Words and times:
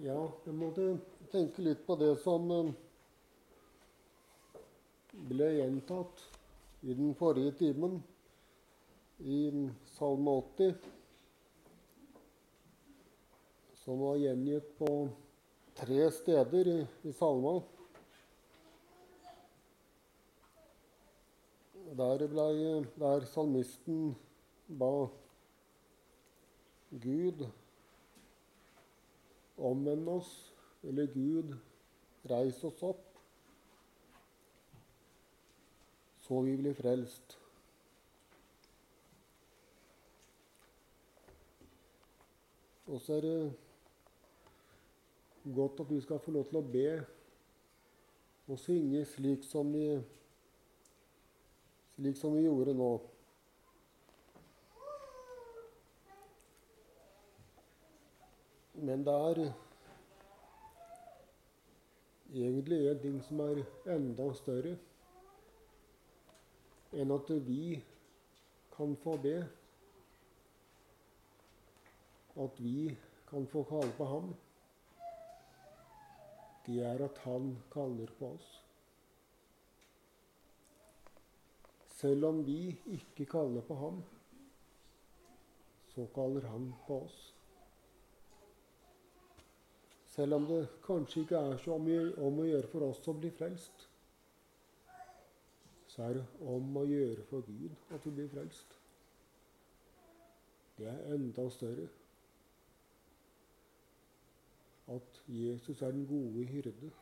Ja, 0.00 0.16
jeg 0.46 0.54
måtte 0.56 0.84
tenke 1.28 1.60
litt 1.60 1.82
på 1.84 1.92
det 2.00 2.14
som 2.22 2.46
eh, 2.54 2.68
ble 5.28 5.48
gjentatt 5.58 6.22
i 6.88 6.94
den 6.96 7.10
forrige 7.18 7.52
timen, 7.58 7.98
i 9.20 9.42
Salme 9.98 10.38
80, 10.38 10.72
som 13.82 14.00
var 14.06 14.16
gjengitt 14.22 14.72
på 14.80 14.90
tre 15.82 16.08
steder 16.22 16.72
i, 16.78 16.80
i 17.04 17.12
salma. 17.20 17.58
Der, 22.00 22.28
ble, 22.32 22.50
der 22.96 23.32
salmisten 23.36 24.14
ba 24.80 24.94
Gud 27.04 27.50
omvende 29.60 30.16
oss, 30.20 30.32
eller 30.82 31.06
Gud, 31.12 31.54
reis 32.30 32.64
oss 32.64 32.82
opp, 32.82 33.06
så 36.24 36.40
vi 36.46 36.56
blir 36.56 36.76
frelst. 36.78 37.36
Og 42.90 43.00
så 43.00 43.18
er 43.18 43.20
det 43.26 43.52
godt 45.54 45.80
at 45.80 45.90
vi 45.90 46.00
skal 46.00 46.18
få 46.18 46.30
lov 46.34 46.48
til 46.48 46.58
å 46.58 46.68
be 46.72 46.88
og 48.50 48.58
synge 48.58 49.04
slik 49.06 49.44
som 49.46 49.68
vi, 49.70 49.84
slik 51.94 52.16
som 52.18 52.34
vi 52.34 52.42
gjorde 52.48 52.74
nå. 52.74 52.90
Men 58.80 59.02
det 59.04 59.12
er 59.12 59.38
egentlig 62.32 62.78
en 62.88 63.00
ting 63.02 63.16
som 63.26 63.40
er 63.44 63.58
enda 63.92 64.28
større 64.38 64.76
enn 66.96 67.12
at 67.12 67.32
vi 67.46 67.74
kan 68.72 68.94
få 69.02 69.16
be. 69.20 69.34
At 72.40 72.62
vi 72.64 72.96
kan 73.28 73.44
få 73.52 73.62
kalle 73.68 73.92
på 73.98 74.06
ham. 74.14 74.30
Det 76.66 76.78
er 76.86 77.04
at 77.04 77.20
han 77.26 77.52
kaller 77.72 78.14
på 78.18 78.32
oss. 78.38 78.48
Selv 82.00 82.24
om 82.30 82.40
vi 82.46 82.78
ikke 82.96 83.28
kaller 83.28 83.60
på 83.60 83.76
ham, 83.76 84.00
så 85.92 86.06
kaller 86.14 86.48
han 86.48 86.72
på 86.86 87.02
oss. 87.04 87.20
Selv 90.20 90.34
om 90.34 90.46
det 90.46 90.68
kanskje 90.84 91.20
ikke 91.20 91.36
er 91.36 91.54
så 91.62 91.78
om 91.80 92.40
å 92.42 92.44
gjøre 92.44 92.68
for 92.68 92.84
oss 92.84 93.06
å 93.08 93.14
bli 93.16 93.30
frelst, 93.32 93.86
så 95.88 96.02
er 96.04 96.18
det 96.18 96.24
om 96.44 96.76
å 96.76 96.82
gjøre 96.84 97.24
for 97.30 97.46
Gud 97.46 97.94
at 97.96 98.04
du 98.04 98.10
blir 98.10 98.28
frelst. 98.28 98.74
Det 100.76 100.90
er 100.92 101.14
enda 101.14 101.46
større. 101.54 101.86
At 104.92 105.22
Jesus 105.38 105.80
er 105.80 105.96
den 105.96 106.04
gode 106.12 106.44
hyrde, 106.52 106.92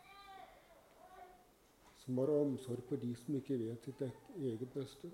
som 2.04 2.22
har 2.22 2.37
omsorg 2.37 2.87
for 2.87 3.03
de 3.03 3.10
som 3.19 3.43
ikke 3.43 3.59
vet 3.64 3.91
sitt 3.91 4.06
eget 4.06 4.78
beste. 4.78 5.10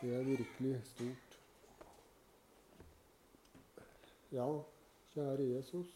Det 0.00 0.16
er 0.16 0.28
virkelig 0.32 0.76
stort. 0.94 1.25
Ja, 4.34 4.46
kjære 5.14 5.44
Jesus. 5.54 5.90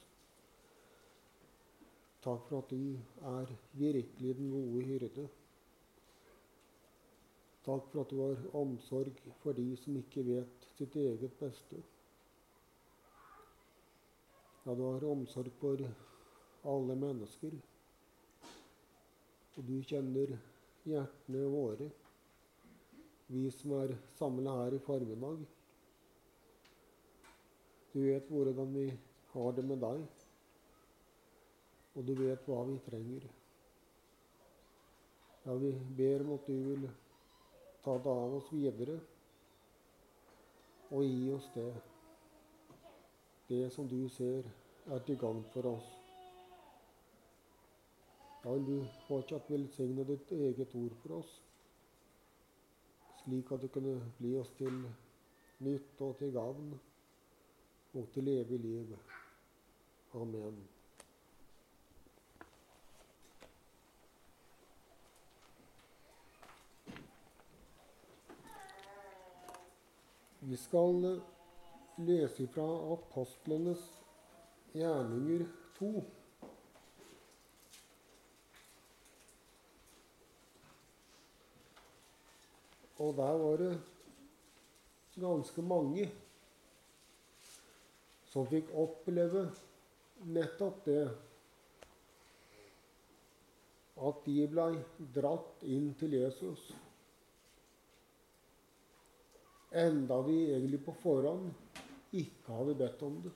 Takk 2.23 2.45
for 2.47 2.61
at 2.61 2.71
du 2.71 2.95
er 3.27 3.51
virkelig 3.73 4.37
den 4.39 4.51
gode 4.53 4.85
hyrde. 4.87 5.25
Takk 7.65 7.89
for 7.91 8.05
at 8.05 8.11
du 8.11 8.21
har 8.23 8.45
omsorg 8.55 9.19
for 9.43 9.53
de 9.53 9.67
som 9.83 9.97
ikke 9.99 10.23
vet 10.29 10.69
sitt 10.79 10.95
eget 10.97 11.35
beste. 11.41 11.83
Ja, 14.65 14.75
du 14.75 14.87
har 14.93 15.11
omsorg 15.11 15.51
for 15.59 15.83
alle 16.71 16.97
mennesker. 16.97 17.57
Og 19.57 19.65
du 19.67 19.81
kjenner 19.83 20.37
hjertene 20.87 21.49
våre, 21.51 21.91
vi 23.27 23.49
som 23.51 23.75
er 23.83 23.97
samla 24.19 24.55
her 24.63 24.79
i 24.79 24.85
formiddag. 24.87 25.49
Du 27.93 28.01
vet 28.01 28.29
hvordan 28.31 28.75
vi 28.75 28.87
har 29.33 29.53
det 29.53 29.65
med 29.67 29.81
deg, 29.83 30.03
og 31.95 32.05
du 32.07 32.13
vet 32.15 32.45
hva 32.47 32.63
vi 32.69 32.77
trenger. 32.85 33.25
Ja, 35.45 35.55
vi 35.59 35.73
ber 35.99 36.23
om 36.23 36.35
at 36.37 36.47
du 36.47 36.53
vil 36.69 36.85
ta 37.83 37.97
det 37.99 38.13
av 38.13 38.35
oss 38.37 38.51
videre 38.53 38.99
og 40.91 41.03
gi 41.07 41.31
oss 41.33 41.49
det, 41.55 41.71
det 43.49 43.65
som 43.75 43.89
du 43.89 44.05
ser 44.15 44.47
er 44.91 45.03
til 45.07 45.19
gagn 45.19 45.43
for 45.55 45.71
oss. 45.71 45.89
Da 48.45 48.53
vil 48.55 48.67
du 48.69 48.93
fortsatt 49.09 49.51
velsigne 49.51 50.07
ditt 50.07 50.31
eget 50.37 50.77
ord 50.79 50.95
for 51.03 51.17
oss, 51.19 51.33
slik 53.25 53.51
at 53.53 53.67
det 53.67 53.73
kunne 53.75 53.97
bli 54.19 54.37
oss 54.39 54.55
til 54.61 54.79
nytte 55.67 56.07
og 56.07 56.17
til 56.23 56.33
gavn 56.39 56.71
og 57.95 58.07
til 58.15 58.29
evig 58.29 58.59
liv. 58.61 58.99
Amen. 60.15 60.69
Vi 70.41 70.57
skal 70.57 71.21
lese 71.99 72.47
fra 72.55 72.67
apostlenes 72.93 73.83
gjerninger 74.73 75.47
2. 75.79 76.05
Og 83.01 83.15
der 83.17 83.37
var 83.43 83.57
det 83.57 83.83
ganske 85.21 85.63
mange 85.63 86.11
som 88.31 88.47
fikk 88.47 88.71
oppleve 88.79 89.49
nettopp 90.31 90.85
det 90.87 91.03
at 94.01 94.23
de 94.25 94.47
blei 94.49 94.71
dratt 95.15 95.65
inn 95.69 95.91
til 96.01 96.15
Jesus. 96.17 96.71
Enda 99.71 100.19
de 100.27 100.37
egentlig 100.55 100.81
på 100.87 100.95
forhånd 101.03 101.51
ikke 102.17 102.57
hadde 102.57 102.77
bedt 102.79 103.03
om 103.07 103.19
det. 103.27 103.33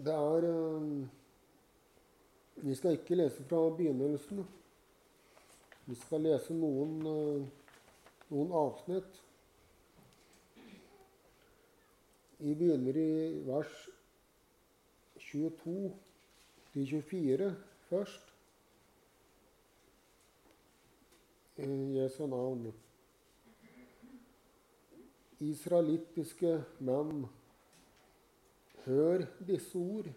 Det 0.00 0.14
er 0.16 0.46
eh, 0.48 1.06
Vi 2.64 2.74
skal 2.76 2.96
ikke 2.96 3.16
lese 3.16 3.44
fra 3.48 3.60
begynnelsen. 3.76 4.42
Vi 5.86 5.96
skal 5.96 6.24
lese 6.24 6.56
noen, 6.56 6.96
eh, 7.06 7.44
noen 8.32 8.52
avsnitt. 8.64 9.20
Vi 12.40 12.54
begynner 12.56 12.96
i 12.96 13.40
vers 13.44 13.72
22 15.20 15.90
24 16.72 17.48
først. 17.90 18.30
Jesu 21.60 22.22
navn. 22.26 22.70
Israelittiske 25.44 26.54
menn, 26.80 27.26
hør 28.86 29.26
disse 29.44 29.76
ord. 29.76 30.08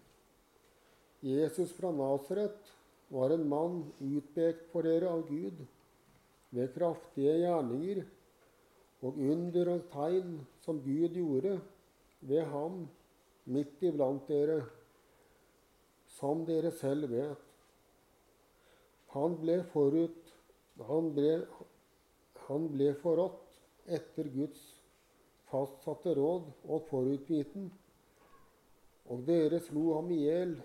Jesus 1.23 1.75
fra 1.75 1.91
Nasaret 1.91 2.71
var 3.11 3.35
en 3.35 3.45
mann 3.51 3.83
utpekt 3.99 4.71
for 4.71 4.87
dere 4.87 5.11
av 5.11 5.27
Gud 5.27 5.59
ved 6.55 6.71
kraftige 6.75 7.35
gjerninger 7.43 8.03
og 9.03 9.19
under 9.19 9.75
og 9.75 9.87
tegn 9.91 10.35
som 10.63 10.79
Gud 10.83 11.19
gjorde 11.19 11.57
ved 12.27 12.45
ham 12.51 12.83
midt 13.45 13.81
iblant 13.83 14.27
dere, 14.27 14.61
som 16.17 16.45
dere 16.47 16.71
selv 16.71 17.09
vet. 17.11 17.49
Han 19.15 19.37
ble 19.41 19.61
forut 19.73 20.19
Han 20.87 21.11
ble, 21.13 21.33
han 22.47 22.63
ble 22.73 22.87
forrådt 22.97 23.59
etter 23.85 24.25
Guds 24.33 24.61
fastsatte 25.51 26.15
råd 26.17 26.47
og 26.65 26.87
forutviten, 26.89 27.67
og 29.05 29.21
dere 29.27 29.59
slo 29.61 29.83
ham 29.99 30.09
i 30.15 30.23
hjel 30.23 30.55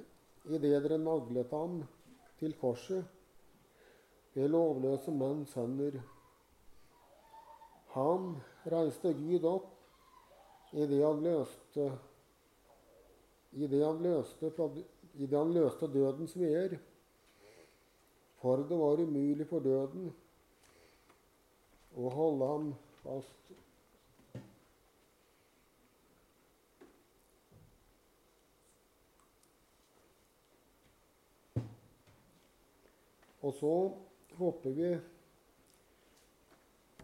idet 0.49 0.63
dere 0.87 0.97
naglet 1.03 1.53
ham 1.53 1.83
til 2.41 2.55
korset 2.57 3.05
ved 4.33 4.49
lovløse 4.55 5.13
menns 5.13 5.53
hender. 5.59 5.99
Han 7.93 8.37
reiste 8.73 9.13
Gud 9.19 9.45
opp 9.49 9.78
idet 10.73 11.03
han 11.05 11.25
løste 11.25 11.91
Idet 13.57 13.81
han 13.81 14.03
løste, 14.05 14.51
i 15.17 15.27
det 15.27 15.39
han 15.39 15.53
løste 15.55 15.89
dødens 15.89 16.35
veer. 16.37 16.77
For 18.39 18.61
det 18.69 18.77
var 18.79 19.01
umulig 19.01 19.47
for 19.49 19.65
døden 19.65 20.11
å 21.99 22.13
holde 22.13 22.51
ham 22.53 22.69
fast. 23.01 23.35
Og 33.39 33.55
så 33.57 33.75
hopper 34.37 34.77
vi 34.77 34.93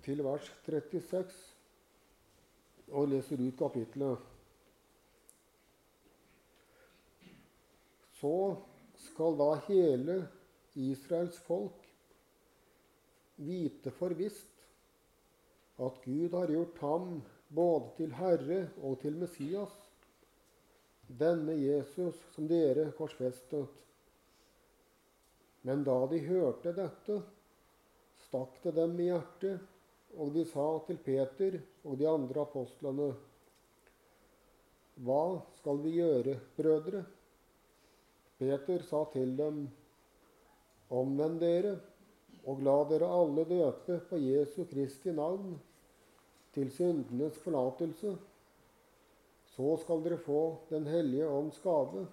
til 0.05 0.23
vers 0.27 0.53
36 0.69 1.54
og 2.93 3.09
leser 3.13 3.41
ut 3.41 3.59
kapitlet. 3.59 4.31
Så 8.21 8.35
skal 9.07 9.37
da 9.41 9.51
hele 9.69 10.19
Israels 10.75 11.39
folk 11.47 11.85
vite 13.37 13.93
for 13.95 14.15
visst 14.17 14.55
at 15.83 15.99
Gud 16.05 16.35
har 16.37 16.53
gjort 16.53 16.79
ham 16.79 17.09
både 17.55 17.91
til 17.99 18.15
Herre 18.15 18.61
og 18.83 19.01
til 19.03 19.17
Messias, 19.19 19.75
denne 21.09 21.57
Jesus 21.59 22.19
som 22.35 22.47
dere 22.49 22.91
korsfestet. 22.97 23.67
Men 25.67 25.85
da 25.85 25.97
de 26.11 26.21
hørte 26.27 26.75
dette, 26.77 27.21
stakk 28.27 28.61
det 28.65 28.75
dem 28.79 28.99
i 29.01 29.09
hjertet, 29.11 29.74
og 30.19 30.35
de 30.35 30.45
sa 30.47 30.67
til 30.87 30.99
Peter 31.05 31.59
og 31.85 31.99
de 31.99 32.09
andre 32.09 32.45
apostlene.: 32.45 33.13
Hva 35.05 35.23
skal 35.59 35.81
vi 35.83 35.97
gjøre, 35.99 36.39
brødre? 36.57 37.05
Peter 38.39 38.83
sa 38.83 39.05
til 39.13 39.37
dem, 39.39 39.67
Omvend 40.95 41.41
dere 41.41 41.79
og 42.47 42.61
la 42.63 42.75
dere 42.91 43.09
alle 43.09 43.45
døpe 43.49 43.97
på 44.09 44.19
Jesu 44.21 44.65
Kristi 44.71 45.13
navn 45.17 45.55
til 46.55 46.71
syndenes 46.71 47.39
forlatelse. 47.43 48.13
Så 49.55 49.77
skal 49.83 50.05
dere 50.05 50.19
få 50.19 50.43
Den 50.71 50.87
hellige 50.87 51.29
ånds 51.29 51.59
gave. 51.65 52.07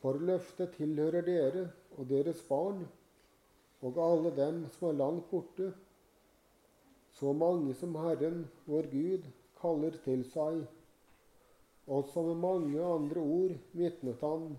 For 0.00 0.16
løftet 0.18 0.72
tilhører 0.78 1.26
dere 1.26 1.68
og 1.98 2.08
deres 2.08 2.40
barn 2.48 2.86
og 3.82 3.98
alle 4.04 4.32
dem 4.36 4.64
som 4.72 4.88
er 4.88 4.98
langt 4.98 5.30
borte, 5.30 5.72
så 7.20 7.32
mange 7.36 7.74
som 7.76 7.96
Herren, 8.00 8.46
vår 8.64 8.86
Gud, 8.88 9.24
kaller 9.60 9.96
til 10.04 10.22
seg. 10.32 10.62
Også 11.90 12.22
med 12.24 12.38
mange 12.40 12.80
andre 12.80 13.20
ord 13.20 13.56
vitnet 13.76 14.22
han, 14.24 14.54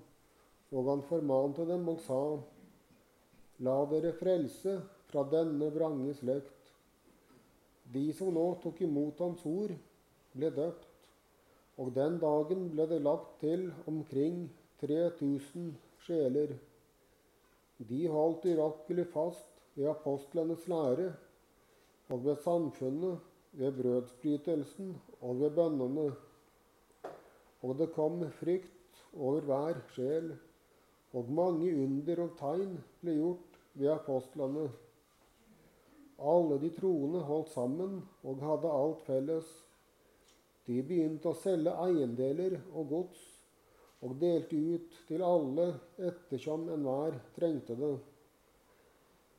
og 0.71 0.89
han 0.91 1.01
formante 1.09 1.65
dem 1.65 1.87
og 1.89 2.01
sa:" 2.05 2.23
La 3.65 3.77
dere 3.89 4.11
frelse 4.17 4.75
fra 5.09 5.23
denne 5.31 5.69
vrange 5.73 6.13
slekt. 6.19 6.69
De 7.93 8.05
som 8.13 8.33
nå 8.33 8.45
tok 8.63 8.81
imot 8.85 9.19
hans 9.21 9.45
ord, 9.45 9.73
ble 10.33 10.49
døpt, 10.55 10.87
og 11.77 11.91
den 11.97 12.19
dagen 12.21 12.69
ble 12.73 12.87
det 12.89 13.01
lagt 13.01 13.39
til 13.41 13.67
omkring 13.89 14.45
3000 14.81 15.73
sjeler. 16.05 16.55
De 17.89 18.07
holdt 18.07 18.45
urokkelig 18.45 19.07
fast 19.13 19.61
ved 19.75 19.89
apostlenes 19.89 20.67
lære 20.69 21.11
og 22.11 22.25
ved 22.25 22.35
samfunnet, 22.43 23.19
ved 23.51 23.71
brødsbrytelsen 23.75 24.93
og 25.21 25.39
ved 25.39 25.55
bønnene. 25.55 26.11
Og 27.61 27.77
det 27.79 27.91
kom 27.95 28.21
frykt 28.39 29.03
over 29.13 29.41
hver 29.47 29.79
sjel, 29.95 30.31
og 31.13 31.31
mange 31.31 31.71
under 31.83 32.23
og 32.23 32.37
tegn 32.39 32.77
ble 33.01 33.15
gjort 33.17 33.59
ved 33.73 33.91
apostlene. 33.95 34.69
Alle 36.21 36.59
de 36.61 36.69
troende 36.75 37.23
holdt 37.27 37.51
sammen 37.51 37.99
og 38.23 38.43
hadde 38.45 38.71
alt 38.71 39.03
felles. 39.07 39.49
De 40.67 40.79
begynte 40.85 41.31
å 41.31 41.39
selge 41.41 41.73
eiendeler 41.87 42.59
og 42.71 42.91
gods 42.91 43.23
og 44.01 44.15
delte 44.21 44.57
ut 44.57 44.95
til 45.07 45.23
alle 45.25 45.67
ettersom 46.01 46.69
enhver 46.73 47.17
trengte 47.35 47.75
det. 47.77 47.95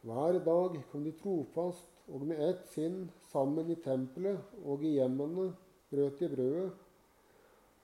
Hver 0.02 0.38
dag 0.44 0.78
kom 0.90 1.06
de 1.06 1.14
trofast 1.18 1.91
og 2.10 2.25
med 2.26 2.40
ett 2.49 2.64
sinn 2.72 3.04
sammen 3.32 3.70
i 3.70 3.78
tempelet 3.84 4.40
og 4.64 4.82
i 4.84 4.96
hjemmene, 4.99 5.52
brøt 5.93 6.19
de 6.19 6.31
brødet 6.32 6.70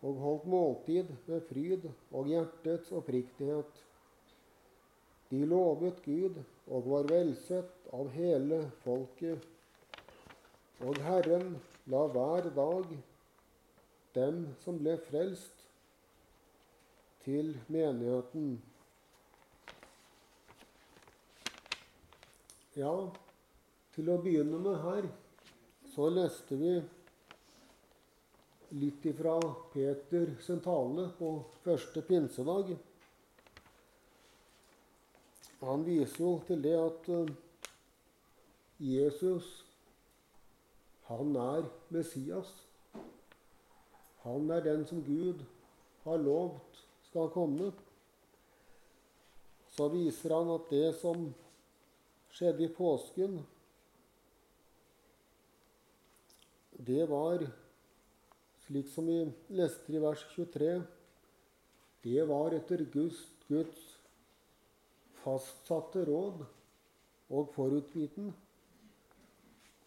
og 0.07 0.23
holdt 0.23 0.49
måltid 0.51 1.13
med 1.27 1.45
fryd 1.49 1.87
og 2.15 2.31
hjertets 2.31 2.93
oppriktighet. 2.95 3.85
De 5.31 5.43
lovet 5.45 6.01
Gud 6.05 6.39
og 6.67 6.89
var 6.89 7.09
velsett 7.11 7.91
av 7.93 8.11
hele 8.15 8.63
folket. 8.85 9.43
Og 10.87 11.01
Herren 11.03 11.57
la 11.91 12.05
hver 12.15 12.49
dag 12.55 12.93
dem 14.15 14.45
som 14.63 14.79
ble 14.81 14.97
frelst, 15.09 15.65
til 17.29 17.51
menigheten. 17.69 18.55
Ja, 22.79 22.93
til 23.99 24.13
å 24.15 24.21
begynne 24.23 24.61
med 24.63 24.77
her 24.79 25.07
så 25.91 26.07
leste 26.15 26.55
vi 26.55 26.77
litt 28.79 29.07
ifra 29.11 29.41
Peter 29.73 30.37
sin 30.45 30.61
tale 30.63 31.09
på 31.19 31.33
første 31.65 32.05
pinsedag. 32.07 32.71
Han 35.65 35.83
viser 35.83 36.23
jo 36.23 36.31
til 36.47 36.63
det 36.63 36.77
at 36.79 37.11
eh, 37.17 37.35
Jesus, 38.93 39.51
han 41.11 41.35
er 41.49 41.67
Messias. 41.91 42.55
Han 44.23 44.47
er 44.55 44.63
den 44.69 44.87
som 44.87 45.03
Gud 45.03 45.43
har 46.07 46.23
lovt 46.23 46.85
skal 47.11 47.35
komme, 47.35 47.73
så 49.75 49.91
viser 49.91 50.39
han 50.39 50.55
at 50.55 50.71
det 50.71 50.89
som 51.03 51.31
skjedde 52.31 52.69
i 52.69 52.75
påsken, 52.75 53.41
det 56.87 57.09
var, 57.11 57.43
slik 58.67 58.89
som 58.93 59.07
vi 59.07 59.19
leste 59.51 59.93
i 59.93 60.03
vers 60.03 60.23
23, 60.35 60.83
det 62.05 62.27
var 62.29 62.55
etter 62.55 62.85
Guds, 62.93 63.19
Guds 63.49 63.81
fastsatte 65.25 66.05
råd 66.07 66.45
og 67.35 67.51
forutviten. 67.57 68.31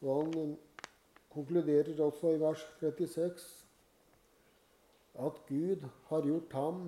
Og 0.02 0.12
han 0.20 0.58
konkluderer 1.32 2.04
også 2.04 2.36
i 2.36 2.42
vers 2.42 2.66
36 2.82 3.48
at 5.22 5.40
Gud 5.48 5.88
har 6.10 6.28
gjort 6.28 6.54
ham 6.54 6.84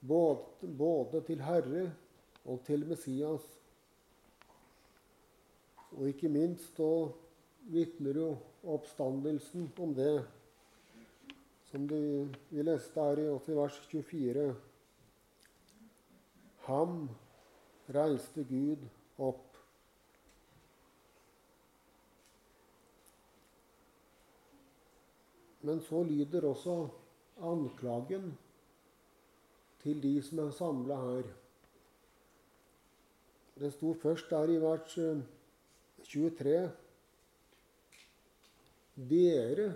både, 0.00 0.72
både 0.78 1.22
til 1.26 1.42
Herre 1.42 1.86
og 2.44 2.60
til 2.64 2.86
Messias. 2.88 3.44
Og 5.96 6.08
ikke 6.08 6.28
minst 6.28 6.76
så 6.76 7.10
vitner 7.72 8.20
jo 8.20 8.28
oppstandelsen 8.66 9.70
om 9.78 9.94
det, 9.94 10.24
som 11.70 11.86
de, 11.88 12.00
vi 12.50 12.62
leste 12.62 13.00
her 13.00 13.20
i, 13.22 13.26
80 13.30 13.58
vers 13.58 13.80
24. 13.90 14.46
Ham 16.66 16.96
reiste 17.94 18.42
Gud 18.48 18.82
opp. 19.22 19.42
Men 25.66 25.80
så 25.82 26.02
lyder 26.06 26.46
også 26.46 26.76
anklagen 27.42 28.32
til 29.82 30.02
de 30.02 30.16
som 30.22 30.42
er 30.42 30.54
samla 30.54 30.96
her. 31.02 31.30
Det 33.56 33.72
sto 33.72 33.92
først 33.94 34.30
der 34.30 34.50
i 34.52 34.58
vers 34.60 34.98
23 36.02 36.56
eh, 36.56 36.85
Dere 38.96 39.74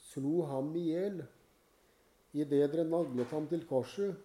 slo 0.00 0.46
ham 0.48 0.72
i 0.76 0.86
hjel 0.88 1.20
idet 2.32 2.72
dere 2.72 2.86
naglet 2.88 3.28
ham 3.34 3.48
til 3.50 3.66
korset 3.68 4.16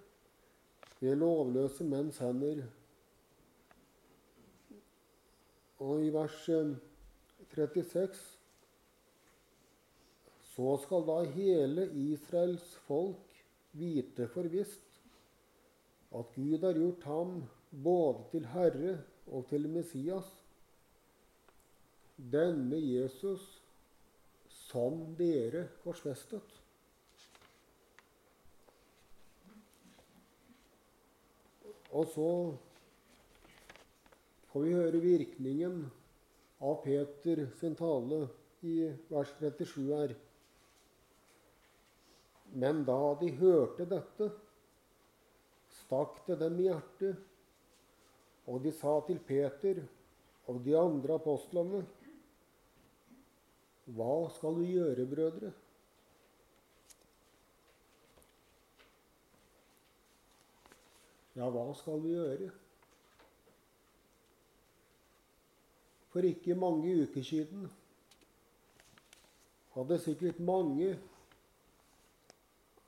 ved 1.01 1.17
lovløse 1.19 1.84
menns 1.84 2.22
hender. 2.24 2.62
Og 5.84 6.05
i 6.05 6.13
vers 6.15 6.38
36 6.45 8.05
eh, 8.05 8.15
Så 10.55 10.77
skal 10.86 11.03
da 11.03 11.17
hele 11.36 11.89
Israels 11.91 12.69
folk 12.88 13.36
vite 13.75 14.29
for 14.31 14.48
visst 14.48 15.01
at 16.15 16.31
Gud 16.38 16.63
har 16.63 16.79
gjort 16.79 17.03
ham 17.03 17.43
både 17.84 18.24
til 18.31 18.48
Herre 18.53 18.95
og 19.27 19.43
til 19.50 19.67
Messias. 19.69 20.31
Denne 22.15 22.79
Jesus 22.79 23.64
som 24.75 25.15
dere 25.15 25.70
korsfestet. 25.86 26.55
Og 31.96 32.10
så 32.12 32.32
får 34.51 34.65
vi 34.65 34.74
høre 34.75 35.00
virkningen 35.00 35.77
av 36.60 36.82
Peter 36.84 37.46
sin 37.62 37.77
tale 37.79 38.25
i 38.67 38.89
vers 39.08 39.32
37 39.39 39.79
her. 39.94 40.15
Men 42.51 42.84
da 42.88 43.00
de 43.22 43.32
hørte 43.39 43.88
dette, 43.88 44.27
stakk 45.86 46.20
det 46.27 46.41
dem 46.44 46.60
i 46.60 46.67
hjertet, 46.67 47.20
og 48.51 48.60
de 48.63 48.75
sa 48.75 49.00
til 49.08 49.24
Peter 49.24 49.86
og 50.51 50.60
de 50.67 50.75
andre 50.75 51.15
apostlene 51.15 51.86
Hva 53.85 54.29
skal 54.33 54.57
vi 54.59 54.71
gjøre, 54.73 55.05
brødre? 55.05 55.51
Ja, 61.35 61.49
hva 61.51 61.65
skal 61.75 61.99
vi 62.01 62.13
gjøre? 62.15 62.51
For 66.09 66.25
ikke 66.25 66.55
mange 66.55 66.93
uker 67.03 67.23
siden 67.27 67.67
hadde 69.75 69.97
sikkert 69.99 70.39
mange 70.39 70.93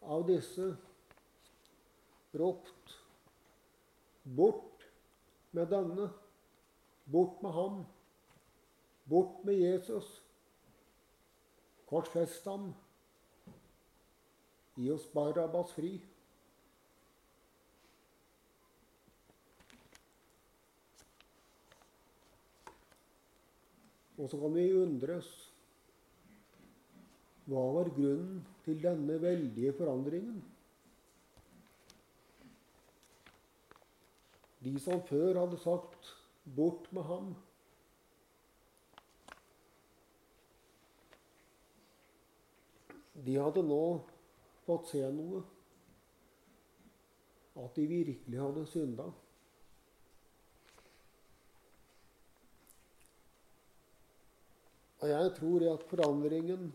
av 0.01 0.23
disse 0.29 0.69
ropt 2.39 2.95
Bort 4.37 4.83
med 5.51 5.69
denne. 5.71 6.09
Bort 7.05 7.43
med 7.43 7.51
ham. 7.51 7.85
Bort 9.07 9.43
med 9.43 9.55
Jesus. 9.55 10.26
Korsfest 11.87 12.45
ham. 12.45 12.69
Gi 14.75 14.91
oss 14.91 15.07
Barabbas 15.13 15.71
fri. 15.73 15.95
Og 24.17 24.29
så 24.29 24.39
kan 24.41 24.55
vi 24.57 24.71
undres 24.73 25.27
hva 27.47 27.63
var 27.77 27.87
grunnen 27.95 28.41
til 28.65 28.79
denne 28.83 29.15
veldige 29.23 29.71
forandringen? 29.77 30.41
De 34.65 34.73
som 34.83 34.99
før 35.07 35.37
hadde 35.39 35.59
sagt 35.61 36.09
'bort 36.43 36.91
med 36.91 37.03
ham', 37.07 37.35
de 43.25 43.37
hadde 43.41 43.63
nå 43.65 43.83
fått 44.65 44.91
se 44.91 45.03
noe. 45.13 45.43
At 47.57 47.73
de 47.77 47.87
virkelig 47.89 48.41
hadde 48.41 48.65
synda. 48.69 49.07
Og 54.97 55.09
jeg 55.09 55.31
tror 55.37 55.65
at 55.73 55.85
forandringen 55.89 56.69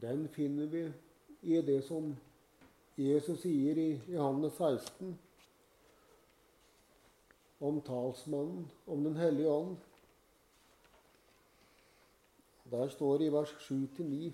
den 0.00 0.28
finner 0.32 0.66
vi 0.66 0.84
i 1.42 1.60
det 1.62 1.82
som 1.86 2.14
Jesus 2.98 3.42
sier 3.42 3.78
i 3.78 3.90
Johannes 4.10 4.56
16 4.56 5.12
om 7.60 7.80
talsmannen, 7.84 8.64
om 8.86 9.04
Den 9.04 9.16
hellige 9.16 9.48
ånd. 9.48 9.76
Der 12.70 12.88
står 12.88 13.18
det 13.18 13.26
i 13.26 13.32
vers 13.34 13.50
7-9.: 13.66 14.30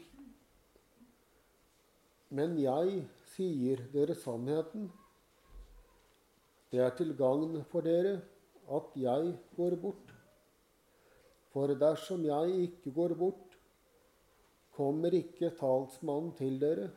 Men 2.37 2.59
jeg 2.61 2.99
sier 3.33 3.81
dere 3.95 4.17
sannheten. 4.19 4.91
Det 6.71 6.83
er 6.85 6.93
til 6.99 7.15
gagn 7.17 7.63
for 7.71 7.87
dere 7.87 8.19
at 8.77 8.93
jeg 9.01 9.33
går 9.57 9.79
bort. 9.81 10.13
For 11.55 11.73
dersom 11.81 12.25
jeg 12.29 12.61
ikke 12.67 12.93
går 12.93 13.15
bort, 13.17 13.57
kommer 14.77 15.15
ikke 15.17 15.55
talsmannen 15.57 16.35
til 16.37 16.61
dere. 16.61 16.91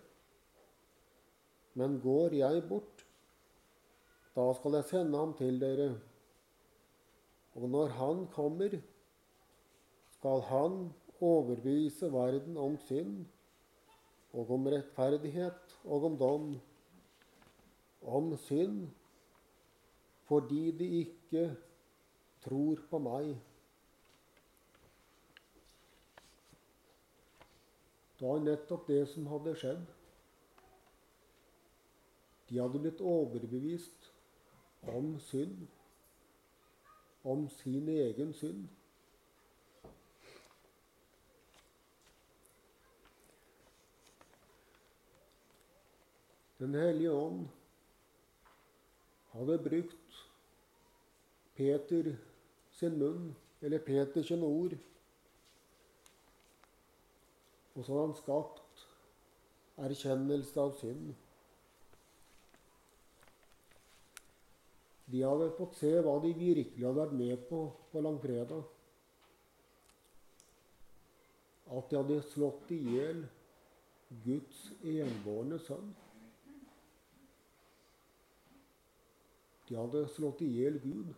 Men 1.79 2.01
går 2.03 2.35
jeg 2.35 2.63
bort, 2.67 3.05
da 4.35 4.51
skal 4.57 4.75
jeg 4.75 4.91
sende 4.91 5.17
ham 5.17 5.37
til 5.37 5.61
dere. 5.61 5.93
Og 7.55 7.69
når 7.69 7.93
han 7.95 8.25
kommer, 8.33 8.81
skal 10.17 10.41
han 10.49 10.89
overbevise 11.21 12.11
verden 12.13 12.57
om 12.57 12.77
synd 12.87 13.25
og 14.33 14.51
om 14.55 14.67
rettferdighet 14.71 15.75
og 15.83 16.05
om 16.11 16.17
dom. 16.17 16.49
Om 18.01 18.33
synd 18.37 18.87
fordi 20.29 20.71
de 20.71 20.87
ikke 20.99 21.47
tror 22.45 22.81
på 22.89 22.99
meg. 23.01 23.31
Det 28.19 28.27
var 28.27 28.43
nettopp 28.43 28.85
det 28.87 29.01
som 29.09 29.27
hadde 29.31 29.55
skjedd. 29.57 29.85
De 32.49 32.59
hadde 32.61 32.81
blitt 32.83 33.01
overbevist 33.01 34.11
om 34.89 35.15
synd, 35.21 35.67
om 37.23 37.47
sin 37.59 37.89
egen 37.89 38.33
synd. 38.33 38.67
Den 46.59 46.75
hellige 46.75 47.11
ånd 47.15 47.45
hadde 49.31 49.55
brukt 49.63 50.17
Peter 51.55 52.09
sin 52.75 52.97
munn, 52.99 53.29
eller 53.61 53.79
Peters 53.83 54.31
ord, 54.31 54.75
og 57.75 57.85
så 57.85 57.93
hadde 57.93 58.05
han 58.09 58.17
skapt 58.17 58.83
erkjennelse 59.87 60.59
av 60.59 60.73
synd. 60.81 61.13
De 65.09 65.23
hadde 65.23 65.53
fått 65.57 65.79
se 65.79 65.93
hva 66.03 66.17
de 66.23 66.33
virkelig 66.35 66.83
hadde 66.83 66.99
vært 66.99 67.15
med 67.21 67.47
på 67.47 67.61
på 67.93 68.03
langfredag. 68.03 68.67
At 71.69 71.89
de 71.89 72.01
hadde 72.01 72.19
slått 72.33 72.69
i 72.75 72.83
hjel 72.97 73.23
Guds 74.25 74.61
enbårne 74.83 75.63
sønn. 75.63 75.89
De 79.69 79.77
hadde 79.77 80.07
slått 80.09 80.41
i 80.41 80.49
hjel 80.49 80.79
Gud. 80.81 81.11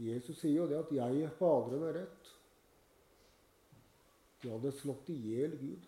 Jesus 0.00 0.38
sier 0.40 0.62
jo 0.62 0.68
det 0.68 0.78
at 0.80 0.92
'jeg, 0.92 1.30
Faderen, 1.38 1.82
er 1.82 1.92
rett'. 1.92 2.30
De 4.42 4.50
hadde 4.50 4.72
slått 4.72 5.08
i 5.08 5.12
hjel 5.12 5.58
Gud. 5.58 5.84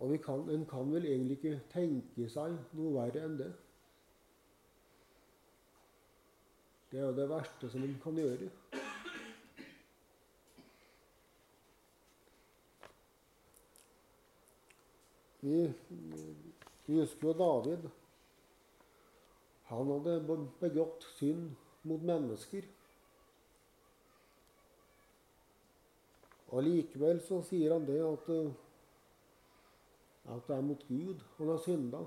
Og 0.00 0.20
kan, 0.20 0.50
en 0.50 0.66
kan 0.66 0.92
vel 0.92 1.04
egentlig 1.04 1.36
ikke 1.36 1.60
tenke 1.72 2.28
seg 2.32 2.54
noe 2.72 2.94
verre 2.94 3.24
enn 3.24 3.36
det. 3.36 3.50
Det 6.90 7.00
er 7.00 7.04
jo 7.04 7.16
det 7.16 7.28
verste 7.28 7.68
som 7.70 7.82
en 7.84 7.98
kan 8.02 8.16
gjøre. 8.16 8.48
Vi, 15.40 15.72
vi 16.86 17.00
husker 17.00 17.28
jo 17.28 17.32
David. 17.38 17.88
Han 19.70 19.90
hadde 19.94 20.38
begått 20.60 21.06
synd 21.16 21.52
mot 21.88 22.02
mennesker. 22.02 22.66
Og 26.50 26.64
Likevel 26.66 27.20
så 27.22 27.38
sier 27.46 27.76
han 27.76 27.86
det 27.86 28.00
at, 28.02 28.30
at 30.34 30.48
det 30.48 30.56
er 30.56 30.66
mot 30.66 30.82
Gud 30.88 31.22
han 31.36 31.52
har 31.52 31.62
synda. 31.62 32.00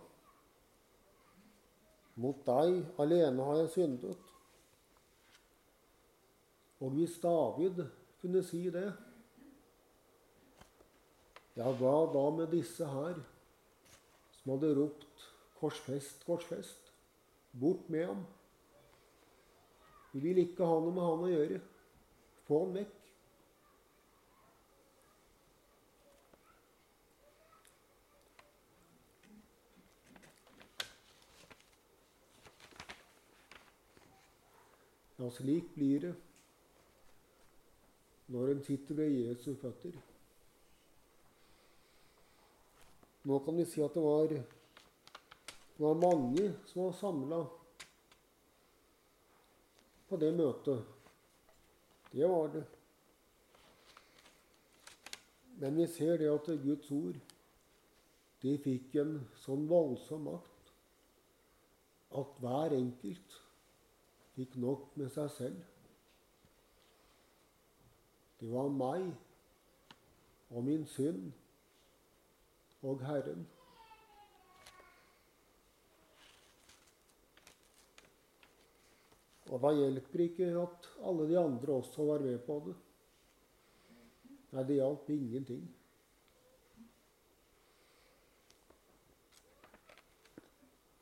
Mot 2.19 2.43
deg 2.45 2.83
alene 3.01 3.47
har 3.47 3.61
jeg 3.63 3.71
syndet. 3.77 4.29
Og 6.83 6.91
hvis 6.97 7.15
David 7.23 7.85
kunne 8.21 8.43
si 8.43 8.67
det, 8.69 8.91
ja, 11.55 11.69
hva 11.79 11.97
da 12.13 12.23
med 12.33 12.51
disse 12.53 12.87
her 12.89 13.19
som 14.39 14.55
hadde 14.55 14.73
ropt 14.77 15.29
'Korsfest, 15.59 16.25
korsfest'? 16.27 16.91
Bort 17.59 17.89
med 17.89 18.05
ham. 18.05 18.25
Vi 20.11 20.19
vil 20.19 20.37
ikke 20.37 20.65
ha 20.65 20.79
noe 20.81 20.91
med 20.91 21.05
han 21.07 21.23
å 21.23 21.29
gjøre. 21.31 21.59
Få 22.47 22.59
han 22.65 22.73
vekk. 22.75 22.99
Ja, 35.21 35.29
slik 35.31 35.69
blir 35.77 35.99
det 36.09 36.15
når 38.33 38.57
en 38.57 38.65
sitter 38.65 38.97
ved 38.97 39.13
Jesu 39.15 39.53
føtter. 39.61 39.95
Nå 43.23 43.39
kan 43.39 43.55
vi 43.55 43.65
si 43.65 43.81
at 43.83 43.93
det 43.95 44.03
var, 44.03 44.27
det 44.27 45.79
var 45.79 45.99
mange 46.01 46.49
som 46.67 46.83
var 46.83 46.95
samla 46.97 47.39
på 50.09 50.19
det 50.19 50.31
møtet. 50.35 50.83
Det 52.11 52.27
var 52.29 52.49
det. 52.53 52.63
Men 55.61 55.77
vi 55.79 55.87
ser 55.87 56.17
det 56.19 56.27
at 56.33 56.49
Guds 56.65 56.91
ord 56.91 57.21
de 58.43 58.57
fikk 58.59 58.97
en 58.99 59.15
sånn 59.39 59.63
voldsom 59.71 60.25
makt 60.27 60.73
at 62.19 62.33
hver 62.43 62.75
enkelt 62.75 63.37
fikk 64.35 64.57
nok 64.59 64.97
med 64.99 65.13
seg 65.15 65.31
selv. 65.31 65.61
Det 68.41 68.51
var 68.51 68.67
meg 68.75 69.07
og 70.51 70.67
min 70.67 70.83
synd 70.91 71.31
og 72.83 73.03
Herren. 73.07 73.45
Og 79.53 79.61
da 79.61 79.69
hjelper 79.77 80.25
ikke 80.25 80.49
at 80.57 80.89
alle 81.05 81.29
de 81.29 81.37
andre 81.37 81.77
også 81.77 82.07
var 82.07 82.23
med 82.25 82.39
på 82.47 82.57
det. 82.65 82.75
Nei, 84.53 84.63
det 84.65 84.77
hjalp 84.79 85.09
ingenting. 85.13 85.63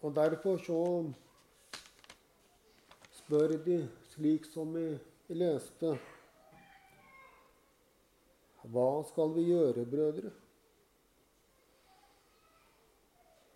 Og 0.01 0.15
derfor 0.15 0.57
så 0.65 0.81
spør 3.21 3.55
de, 3.65 3.77
slik 4.11 4.47
som 4.50 4.73
vi 4.75 4.88
leste 5.38 5.93
Hva 8.71 8.89
skal 9.07 9.35
vi 9.35 9.45
gjøre, 9.51 9.85
brødre? 9.89 10.31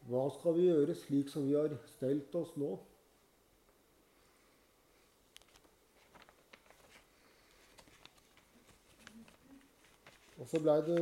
Hva 0.06 0.28
skal 0.30 0.54
vi 0.54 0.68
gjøre 0.68 0.94
slik 0.98 1.32
som 1.34 1.48
vi 1.48 1.56
har 1.58 1.72
stelt 1.96 2.36
oss 2.38 2.52
nå? 2.62 2.76
Og 10.36 10.50
så 10.52 10.60
blei 10.62 10.76
det, 10.86 11.00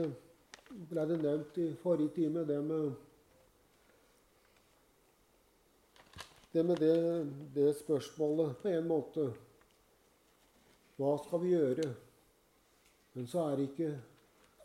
ble 0.88 1.04
det 1.10 1.18
nevnt 1.20 1.60
i 1.60 1.66
forrige 1.82 2.14
time 2.16 2.46
det 2.48 2.62
med 2.64 2.94
det 6.54 6.64
med 6.64 6.78
det, 6.78 7.28
det, 7.56 7.68
spørsmålet 7.82 8.56
på 8.62 8.70
en 8.70 8.88
måte 8.88 9.24
Hva 10.96 11.16
skal 11.26 11.42
vi 11.42 11.56
gjøre? 11.56 11.88
Men 13.18 13.28
så 13.28 13.48
er, 13.50 13.66
ikke, 13.66 13.90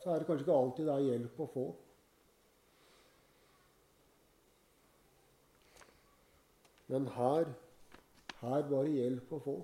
så 0.03 0.13
er 0.13 0.21
det 0.21 0.29
kanskje 0.29 0.45
ikke 0.45 0.59
alltid 0.63 0.87
det 0.87 0.95
er 0.95 1.07
hjelp 1.07 1.41
å 1.41 1.47
få. 1.53 1.65
Men 6.89 7.09
her, 7.17 7.51
her 8.41 8.69
var 8.71 8.89
det 8.89 8.97
hjelp 8.97 9.33
å 9.37 9.43
få. 9.45 9.57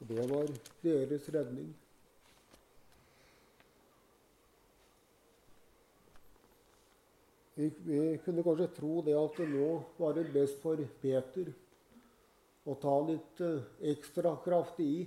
Og 0.00 0.08
det 0.08 0.26
var 0.30 0.52
deres 0.82 1.28
redning. 1.34 1.70
Vi, 7.60 7.66
vi, 7.84 7.98
kunne 8.24 8.42
kanskje 8.46 8.70
tro 8.78 9.02
det 9.04 9.16
at 9.20 9.36
det 9.36 9.50
nå 9.50 9.72
var 9.98 10.14
det 10.16 10.30
best 10.32 10.62
for 10.62 10.80
Peter 11.02 11.50
å 12.64 12.76
ta 12.80 12.94
litt 13.04 13.40
eh, 13.44 13.66
ekstra 13.92 14.32
kraftig 14.44 14.86
i 14.94 15.00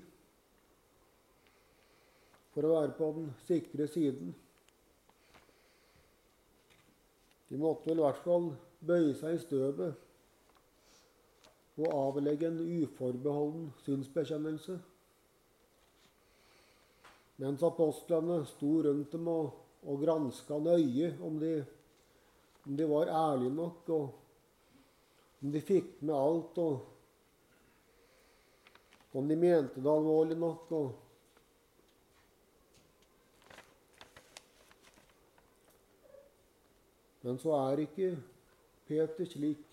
for 2.54 2.68
å 2.68 2.76
være 2.76 2.94
på 2.98 3.10
den 3.16 3.32
sikre 3.48 3.88
siden. 3.90 4.34
De 7.54 7.60
måtte 7.62 7.86
vel 7.86 8.00
i 8.02 8.06
hvert 8.08 8.24
fall 8.26 8.48
bøye 8.82 9.14
seg 9.14 9.36
i 9.38 9.42
støvet 9.44 10.00
og 11.78 11.94
avlegge 11.94 12.50
en 12.50 12.58
uforbeholden 12.82 13.68
synsbekjennelse. 13.86 14.80
Mens 17.42 17.62
apostlene 17.66 18.40
sto 18.50 18.72
rundt 18.88 19.14
dem 19.14 19.30
og, 19.30 19.54
og 19.86 20.02
granska 20.02 20.58
nøye 20.66 21.14
om 21.22 21.38
de 21.42 21.54
om 22.64 22.78
de 22.80 22.86
var 22.88 23.12
ærlige 23.12 23.54
nok, 23.54 23.90
og 23.92 24.10
om 25.44 25.52
de 25.52 25.62
fikk 25.62 26.02
med 26.02 26.16
alt, 26.16 26.58
og 26.58 26.80
om 29.14 29.28
de 29.30 29.36
mente 29.36 29.82
det 29.84 29.92
alvorlig 29.92 30.38
nok. 30.40 30.72
og 30.72 31.03
Men 37.24 37.40
så 37.40 37.56
er 37.56 37.86
ikke 37.86 38.10
Peter 38.88 39.30
slik. 39.32 39.64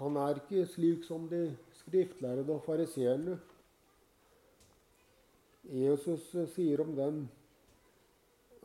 Han 0.00 0.16
er 0.16 0.40
ikke 0.40 0.64
slik 0.72 1.04
som 1.06 1.28
de 1.30 1.44
skriftlærde 1.82 2.46
og 2.50 2.64
fariseerne. 2.64 3.36
Jesus 5.70 6.32
sier 6.54 6.80
om 6.82 6.94
dem 6.96 7.20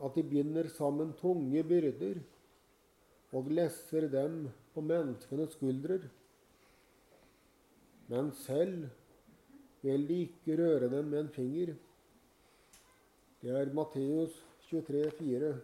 at 0.02 0.16
de 0.16 0.24
binder 0.26 0.68
sammen 0.74 1.12
tunge 1.20 1.62
byrder 1.64 2.18
og 3.36 3.50
lesser 3.52 4.08
dem 4.10 4.46
på 4.74 4.82
menneskenes 4.82 5.54
skuldrer. 5.54 6.08
Men 8.08 8.32
selv 8.42 8.88
vil 9.82 10.08
de 10.08 10.22
ikke 10.26 10.56
røre 10.62 10.90
dem 10.90 11.12
med 11.12 11.20
en 11.20 11.34
finger. 11.36 11.74
Det 13.46 13.54
er 13.54 13.68
Matteus 13.72 14.32
23, 14.70 15.10
4. 15.18 15.54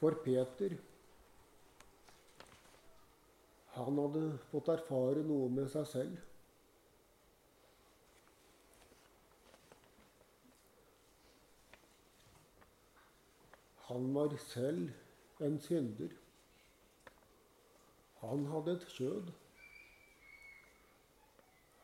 For 0.00 0.10
Peter 0.24 0.74
han 3.76 4.02
hadde 4.02 4.26
fått 4.50 4.74
erfare 4.74 5.22
noe 5.30 5.46
med 5.60 5.70
seg 5.70 5.86
selv. 5.94 6.31
Han 13.92 14.14
var 14.14 14.36
selv 14.40 14.90
en 15.44 15.58
synder. 15.60 16.12
Han 18.22 18.46
hadde 18.48 18.72
et 18.72 18.86
kjød. 18.88 19.26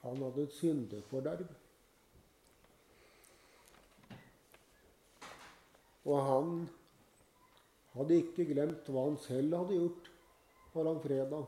Han 0.01 0.23
hadde 0.23 0.47
et 0.47 0.55
syndeforderv. 0.57 1.51
Og 6.05 6.23
han 6.31 6.55
hadde 7.93 8.19
ikke 8.23 8.49
glemt 8.55 8.89
hva 8.89 9.05
han 9.11 9.21
selv 9.27 9.59
hadde 9.59 9.77
gjort 9.77 10.11
foran 10.73 11.05
fredag. 11.05 11.45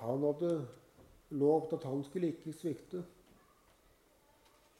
Han 0.00 0.24
hadde 0.30 0.56
lovt 1.36 1.76
at 1.76 1.88
han 1.90 2.00
skulle 2.08 2.32
ikke 2.32 2.56
svikte, 2.56 3.04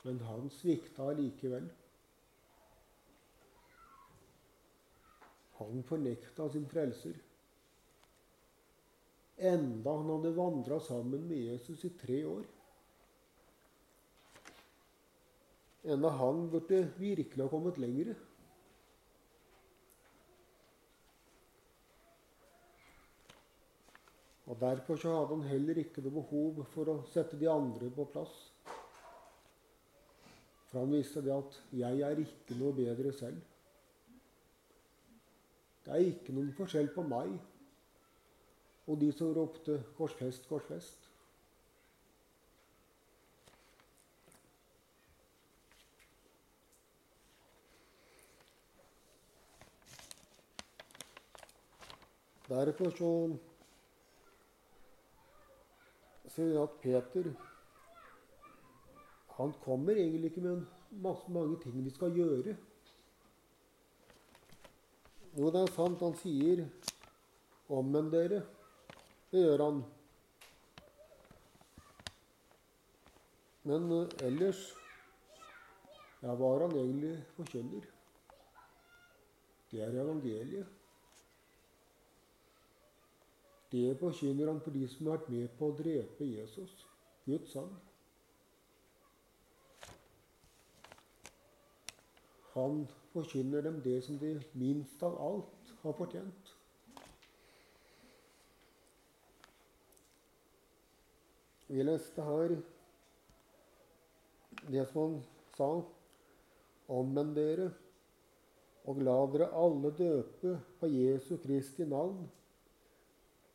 men 0.08 0.20
han 0.24 0.46
svikta 0.50 1.10
likevel. 1.12 1.66
Han 5.58 5.82
fornekta 5.84 6.46
sin 6.48 6.64
frelser. 6.68 7.18
Enda 9.36 9.98
han 9.98 10.08
hadde 10.14 10.32
vandra 10.38 10.80
sammen 10.80 11.28
med 11.28 11.36
Jesus 11.36 11.84
i 11.84 11.92
tre 12.00 12.22
år. 12.24 12.48
Enda 15.82 16.16
han 16.22 16.46
burde 16.50 16.82
virkelig 16.96 17.44
ha 17.44 17.52
kommet 17.52 17.76
lengre. 17.78 18.16
Og 24.48 24.56
Derfor 24.60 24.96
så 24.96 25.18
hadde 25.18 25.36
han 25.36 25.50
heller 25.52 25.84
ikke 25.84 26.00
noe 26.00 26.22
behov 26.22 26.62
for 26.72 26.88
å 26.88 27.02
sette 27.12 27.36
de 27.36 27.52
andre 27.52 27.92
på 27.92 28.08
plass. 28.08 28.46
For 30.68 30.78
han 30.78 30.92
visste 30.92 31.22
det 31.24 31.32
at 31.32 31.62
'jeg 31.72 32.00
er 32.00 32.18
ikke 32.18 32.58
noe 32.58 32.74
bedre 32.74 33.12
selv'. 33.12 33.42
Det 35.84 35.94
er 35.94 35.96
ikke 35.96 36.32
noen 36.32 36.52
forskjell 36.52 36.88
på 36.94 37.02
meg 37.02 37.38
og 38.86 39.00
de 39.00 39.12
som 39.12 39.34
ropte 39.36 39.84
'korsfest, 39.96 40.48
korsfest'. 40.48 41.08
Derfor 52.48 52.90
så 52.90 53.36
sier 56.32 56.46
vi 56.48 56.56
at 56.62 56.76
Peter 56.82 57.32
han 59.38 59.52
kommer 59.62 59.94
egentlig 59.94 60.32
ikke 60.32 60.40
med 60.40 60.64
masse, 60.90 61.30
mange 61.30 61.60
ting 61.62 61.84
vi 61.84 61.90
skal 61.94 62.14
gjøre. 62.14 62.56
Jo, 65.38 65.50
det 65.54 65.60
er 65.60 65.74
sant, 65.76 66.00
han 66.02 66.16
sier 66.18 66.64
'omvend 67.68 68.10
dere'. 68.12 68.42
Det 69.30 69.44
gjør 69.44 69.64
han. 69.64 69.84
Men 73.62 73.92
uh, 73.92 74.08
ellers 74.26 74.74
ja, 76.22 76.34
hva 76.34 76.54
er 76.54 76.64
han 76.66 76.76
egentlig 76.80 77.24
forkynner? 77.36 77.84
Det 79.70 79.82
er 79.84 80.00
evangeliet. 80.02 80.66
Det 83.72 83.98
forkynner 84.00 84.50
han 84.50 84.60
for 84.64 84.74
de 84.74 84.88
som 84.88 85.06
har 85.06 85.20
vært 85.20 85.28
med 85.30 85.52
på 85.58 85.68
å 85.68 85.76
drepe 85.78 86.26
Jesus, 86.26 86.86
Guds 87.26 87.52
sønn. 87.52 87.76
Han 92.58 92.86
forkynner 93.12 93.62
dem 93.62 93.80
det 93.84 94.00
som 94.04 94.18
de 94.18 94.34
minst 94.58 95.02
av 95.06 95.18
alt 95.22 95.74
har 95.82 95.94
fortjent. 95.94 96.54
Vi 101.68 101.84
leste 101.84 102.24
her 102.24 102.56
det 104.72 104.86
som 104.90 105.02
han 105.02 105.20
sa 105.56 105.68
Omvend 106.88 107.34
dere 107.36 107.68
og 108.88 109.02
la 109.04 109.16
dere 109.28 109.50
alle 109.52 109.90
døpe 109.92 110.54
på 110.80 110.88
Jesu 110.88 111.34
Kristi 111.42 111.84
navn 111.84 112.22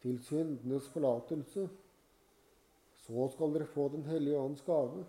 til 0.03 0.19
syndenes 0.21 0.85
forlatelse. 0.93 1.65
Så 3.03 3.27
skal 3.33 3.55
dere 3.55 3.71
få 3.73 3.87
Den 3.95 4.05
hellige 4.05 4.37
ånds 4.37 4.61
gave. 4.61 5.05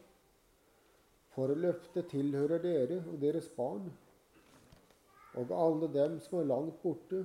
For 1.35 1.51
løftet 1.59 2.12
tilhører 2.12 2.62
dere 2.62 3.03
og 3.11 3.18
deres 3.23 3.49
barn 3.57 3.88
og 5.35 5.51
alle 5.51 5.88
dem 5.90 6.20
som 6.23 6.38
er 6.38 6.47
langt 6.47 6.77
borte, 6.83 7.25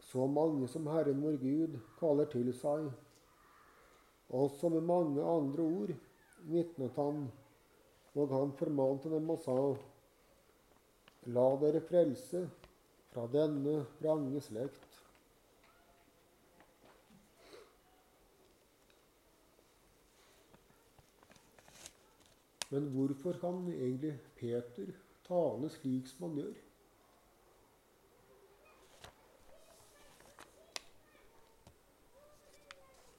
så 0.00 0.26
mange 0.26 0.68
som 0.72 0.86
Herren 0.88 1.20
vår 1.20 1.36
Gud 1.42 1.74
kaller 1.98 2.28
til 2.32 2.48
seg. 2.56 2.86
Også 4.32 4.70
med 4.72 4.86
mange 4.88 5.20
andre 5.20 5.66
ord 5.66 5.92
vitnet 6.48 6.96
han, 6.96 7.26
og 8.14 8.32
han 8.32 8.54
formante 8.56 9.12
dem 9.12 9.30
og 9.30 9.42
sa:" 9.44 9.58
La 11.26 11.44
dere 11.60 11.80
frelse 11.80 12.42
fra 13.12 13.26
denne 13.32 13.86
range 14.04 14.40
slekt. 14.40 14.83
Men 22.74 22.88
hvorfor 22.90 23.32
kan 23.32 23.72
egentlig 23.72 24.20
Peter 24.36 24.86
tale 25.28 25.68
slik 25.70 26.08
som 26.10 26.24
han 26.26 26.38
gjør? 26.40 26.54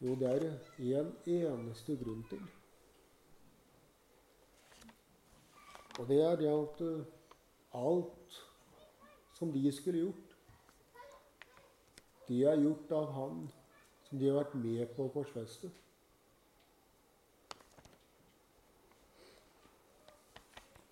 Jo, 0.02 0.16
det 0.20 0.28
er 0.32 0.44
én 0.80 0.98
en 0.98 1.14
eneste 1.38 1.96
grunn 2.04 2.26
til. 2.30 2.44
Og 6.00 6.08
det 6.12 6.20
er 6.26 6.36
det 6.36 6.52
at 6.52 6.82
uh, 6.82 7.06
alt 7.86 8.44
som 9.40 9.56
de 9.56 9.72
skulle 9.72 10.00
gjort, 10.00 10.38
det 12.28 12.44
er 12.44 12.62
gjort 12.62 12.92
av 12.92 13.12
han 13.22 13.42
som 14.04 14.20
de 14.20 14.28
har 14.28 14.42
vært 14.44 14.60
med 14.68 14.96
på 15.00 15.08
å 15.08 15.16
korsfeste. 15.16 15.72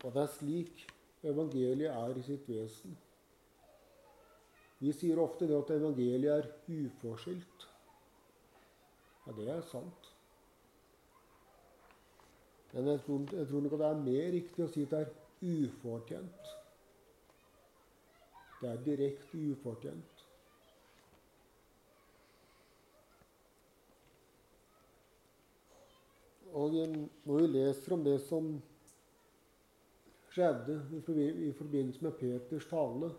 Og 0.04 0.12
det 0.14 0.22
er 0.22 0.32
slik 0.36 0.86
evangeliet 1.24 1.92
er 1.92 2.18
i 2.20 2.24
sitt 2.26 2.48
vesen. 2.50 2.96
Vi 4.84 4.92
sier 4.92 5.20
ofte 5.24 5.48
det 5.48 5.56
at 5.56 5.72
evangeliet 5.78 6.34
er 6.34 6.50
uforskyldt. 6.68 7.68
Ja, 9.24 9.36
det 9.38 9.48
er 9.48 9.62
sant. 9.70 10.10
Men 12.74 12.90
jeg 12.90 13.00
tror, 13.06 13.22
jeg 13.32 13.48
tror 13.48 13.62
nok 13.62 13.78
det 13.80 13.88
er 13.88 14.04
mer 14.10 14.28
riktig 14.34 14.66
å 14.66 14.72
si 14.74 14.84
at 14.84 14.92
det 14.92 15.00
er 15.06 15.64
ufortjent. 15.64 16.52
Det 18.60 18.72
er 18.72 18.84
direkte 18.84 19.40
ufortjent. 19.54 20.26
Og 26.54 26.76
når 26.76 27.40
vi 27.40 27.48
leser 27.54 27.96
om 27.96 28.04
det 28.06 28.20
som 28.28 28.52
skjedde 30.34 30.80
i 31.46 31.52
forbindelse 31.54 32.04
med 32.04 32.12
Peters 32.18 32.66
tale. 32.66 33.12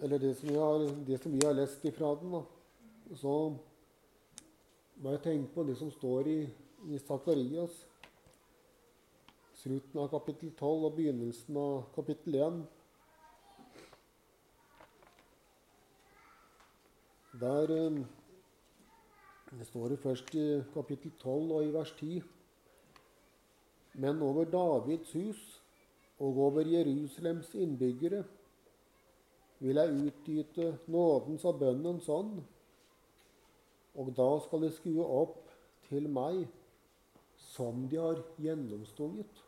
Eller 0.00 0.18
det 0.18 0.34
som 0.36 0.48
har, 0.48 0.86
det 1.06 1.18
som 1.22 1.32
vi 1.32 1.44
har 1.44 1.52
lest 1.52 1.84
ifra 1.84 2.14
den, 2.20 2.32
da. 2.32 2.42
så 3.16 3.34
må 4.96 5.12
jeg 5.12 5.22
tenke 5.22 5.52
på 5.54 5.66
det 5.68 5.76
som 5.78 5.90
står 5.92 6.30
i, 6.32 6.38
i 6.88 6.98
Sakarias. 6.98 7.76
Slutten 9.62 10.00
av 10.00 10.08
kapittel 10.10 10.50
12 10.58 10.88
og 10.88 10.96
begynnelsen 10.96 11.58
av 11.60 11.84
kapittel 11.94 12.40
1. 12.40 12.60
Der 17.40 17.70
eh, 17.76 18.02
Det 19.52 19.66
står 19.68 19.88
det 19.88 19.98
først 20.00 20.34
i 20.34 20.62
kapittel 20.74 21.12
12 21.20 21.52
og 21.52 21.64
i 21.66 21.72
vers 21.74 21.92
10 21.98 22.22
men 23.92 24.22
over 24.22 24.48
Davids 24.48 25.12
hus 25.12 25.42
og 26.22 26.38
over 26.46 26.66
Jerusalems 26.68 27.52
innbyggere 27.54 28.22
vil 29.62 29.78
jeg 29.78 30.06
utdyte 30.06 30.68
nådens 30.90 31.44
og 31.46 31.58
bønnens 31.60 32.08
ånd, 32.10 32.40
og 33.94 34.12
da 34.16 34.28
skal 34.42 34.64
de 34.64 34.70
skue 34.74 35.04
opp 35.04 35.50
til 35.88 36.08
meg 36.10 36.46
som 37.52 37.84
de 37.90 38.00
har 38.00 38.22
gjennomstunget. 38.42 39.42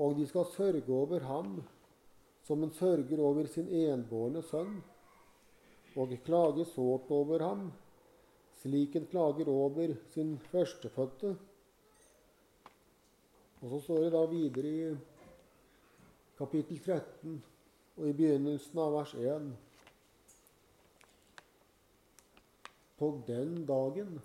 Og 0.00 0.16
de 0.18 0.26
skal 0.28 0.48
sørge 0.52 0.92
over 0.92 1.24
ham 1.24 1.60
som 2.48 2.64
en 2.64 2.72
sørger 2.74 3.20
over 3.22 3.46
sin 3.46 3.68
enbårne 3.68 4.42
sønn, 4.42 4.80
og 5.96 6.12
klage 6.24 6.64
sårt 6.72 7.10
over 7.14 7.42
ham, 7.44 7.70
slik 8.60 8.96
en 8.96 9.06
klager 9.10 9.48
over 9.48 9.94
sin 10.14 10.36
førstefødte 10.50 11.36
og 13.60 13.70
så 13.70 13.80
står 13.84 14.04
det 14.04 14.12
da 14.14 14.20
videre 14.30 14.68
i 14.68 14.96
kapittel 16.38 16.78
13 16.80 17.42
og 17.96 18.06
i 18.08 18.14
begynnelsen 18.16 18.80
av 18.80 18.94
vers 18.96 19.12
1 19.14 19.50
På 23.00 23.08
den 23.26 23.62
dagen 23.68 24.18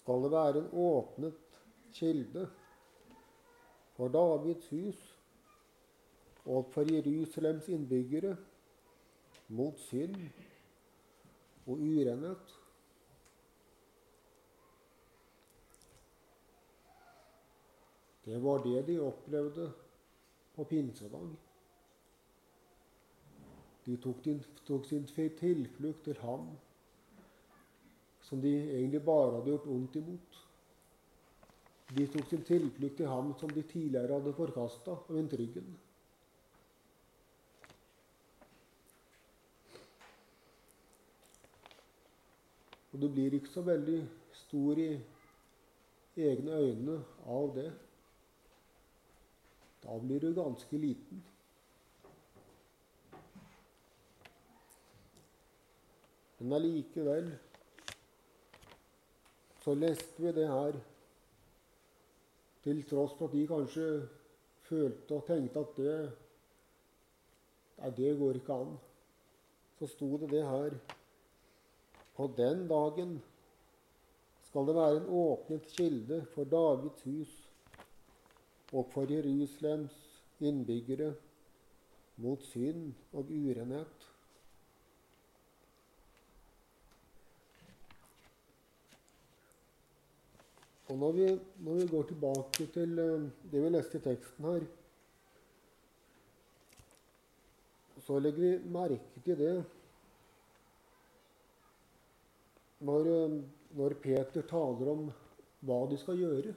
skal 0.00 0.24
det 0.24 0.30
være 0.32 0.58
en 0.58 0.70
åpnet 0.84 1.58
kilde 1.94 2.48
for 3.94 4.10
Davids 4.10 4.66
hus 4.74 5.02
og 6.44 6.66
for 6.72 6.88
Jerusalems 6.90 7.68
innbyggere 7.70 8.34
mot 9.54 9.78
synd 9.78 10.16
og 11.66 11.78
urenhet. 11.78 12.61
Det 18.24 18.38
var 18.42 18.62
det 18.64 18.82
de 18.86 18.98
opplevde 19.02 19.72
på 20.54 20.64
pinsedag. 20.64 21.30
De 23.84 23.96
tok, 23.96 24.24
din, 24.24 24.44
tok 24.66 24.86
sin 24.86 25.06
tilflukt 25.38 26.04
til 26.04 26.18
ham 26.22 26.50
som 28.22 28.40
de 28.40 28.52
egentlig 28.78 29.04
bare 29.04 29.32
hadde 29.34 29.50
gjort 29.50 29.66
vondt 29.66 29.96
imot. 29.96 30.42
De 31.96 32.06
tok 32.06 32.28
sin 32.30 32.44
tilflukt 32.46 32.96
til 32.96 33.10
ham 33.10 33.34
som 33.40 33.50
de 33.50 33.62
tidligere 33.62 34.20
hadde 34.20 34.34
forkasta 34.34 34.90
og 34.90 35.18
intryggen. 35.18 35.64
ryggen. 35.64 35.80
Og 42.92 43.00
du 43.00 43.08
blir 43.08 43.32
ikke 43.32 43.48
så 43.48 43.62
veldig 43.64 44.02
stor 44.36 44.78
i 44.78 44.90
egne 46.16 46.58
øyne 46.60 46.98
av 47.26 47.54
det. 47.56 47.70
Da 49.82 49.98
blir 49.98 50.20
du 50.20 50.34
ganske 50.34 50.78
liten. 50.78 51.22
Men 56.38 56.52
allikevel 56.58 57.28
så 59.62 59.74
leste 59.78 60.22
vi 60.22 60.32
det 60.34 60.48
her 60.50 60.78
til 62.62 62.82
tross 62.86 63.14
for 63.18 63.28
at 63.28 63.36
de 63.36 63.44
kanskje 63.46 63.86
følte 64.66 65.18
og 65.18 65.26
tenkte 65.26 65.62
at 65.62 65.78
det 65.78 65.96
Nei, 67.82 67.90
det 67.96 68.10
går 68.14 68.36
ikke 68.38 68.54
an. 68.54 68.74
Så 69.78 69.88
sto 69.90 70.08
det 70.20 70.28
det 70.30 70.42
her. 70.46 70.74
På 72.14 72.28
den 72.36 72.68
dagen 72.70 73.16
skal 74.46 74.68
det 74.68 74.76
være 74.76 75.00
en 75.00 75.08
åpnet 75.22 75.66
kilde 75.74 76.20
for 76.34 76.46
Davids 76.46 77.02
hus 77.02 77.41
og 78.72 78.88
for 78.92 79.10
Jerusalems 79.10 79.98
innbyggere 80.40 81.12
mot 82.22 82.42
synd 82.48 82.92
og 83.12 83.30
urenhet. 83.30 84.08
Og 90.92 90.98
når 90.98 91.12
vi, 91.16 91.26
når 91.64 91.74
vi 91.74 91.86
går 91.88 92.02
tilbake 92.08 92.66
til 92.74 92.98
eh, 92.98 93.28
det 93.52 93.60
vi 93.64 93.68
leste 93.72 93.96
i 93.98 94.04
teksten 94.04 94.44
her, 94.44 94.66
så 98.02 98.18
legger 98.18 98.42
vi 98.42 98.72
merke 98.74 99.22
til 99.24 99.38
det 99.38 99.54
når, 102.84 103.08
eh, 103.14 103.38
når 103.78 103.96
Peter 104.04 104.44
taler 104.50 104.92
om 104.92 105.08
hva 105.64 105.80
de 105.88 105.96
skal 106.02 106.20
gjøre. 106.20 106.52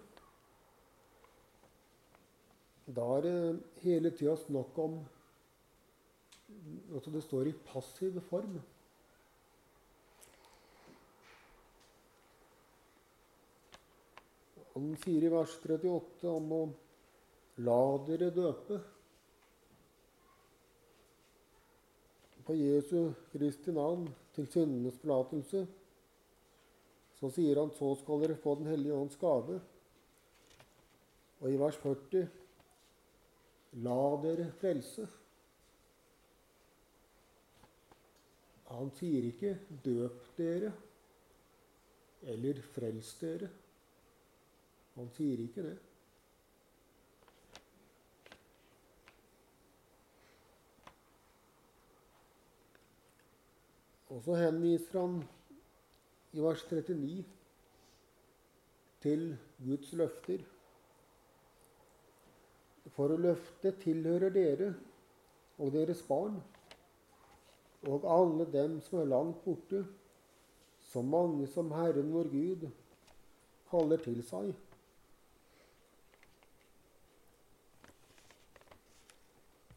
Da 2.85 3.05
er 3.17 3.23
det 3.25 3.37
hele 3.81 4.11
tida 4.13 4.35
snakk 4.37 4.77
om 4.77 4.99
Altså 6.95 7.11
det 7.11 7.23
står 7.25 7.47
i 7.49 7.53
passiv 7.67 8.19
form. 8.29 8.59
Han 14.75 14.91
sier 15.01 15.25
i 15.25 15.31
vers 15.33 15.55
38 15.63 16.29
om 16.29 16.53
å 16.53 16.61
la 17.65 17.79
dere 18.07 18.29
døpe 18.35 18.77
på 22.45 22.55
Jesu 22.59 23.11
Kristi 23.33 23.73
navn 23.75 24.05
til 24.37 24.47
syndenes 24.53 25.01
forlatelse. 25.01 25.65
Så 27.17 27.33
sier 27.33 27.59
han 27.63 27.73
så 27.73 27.95
skal 27.97 28.21
dere 28.21 28.39
få 28.39 28.55
Den 28.61 28.69
hellige 28.75 29.01
ånds 29.01 29.19
gave. 29.19 29.59
Og 31.41 31.51
i 31.51 31.59
vers 31.59 31.79
40 31.81 32.44
la 33.83 34.21
dere 34.23 34.51
frelse. 34.59 35.07
Han 38.71 38.91
sier 38.97 39.27
ikke 39.29 39.57
'døp 39.83 40.21
dere' 40.37 40.73
eller 42.23 42.61
'frels 42.61 43.13
dere'. 43.19 43.51
Han 44.95 45.11
sier 45.15 45.43
ikke 45.43 45.63
det. 45.63 45.77
Og 54.09 54.21
så 54.23 54.35
henviser 54.39 54.99
han 54.99 55.23
i 56.33 56.39
vers 56.39 56.63
39 56.71 57.25
til 59.01 59.37
Guds 59.65 59.93
løfter. 59.93 60.45
For 62.95 63.11
å 63.11 63.19
løfte 63.19 63.73
tilhører 63.83 64.31
dere 64.31 64.73
og 65.59 65.73
deres 65.75 66.01
barn 66.07 66.39
og 67.85 68.05
alle 68.09 68.47
dem 68.49 68.79
som 68.81 69.01
er 69.01 69.11
langt 69.11 69.43
borte, 69.45 69.83
så 70.81 71.01
mange 71.05 71.47
som 71.51 71.71
Herren 71.75 72.13
vår 72.13 72.31
Gud 72.31 72.63
kaller 73.69 74.01
til 74.01 74.21
seg. 74.25 74.53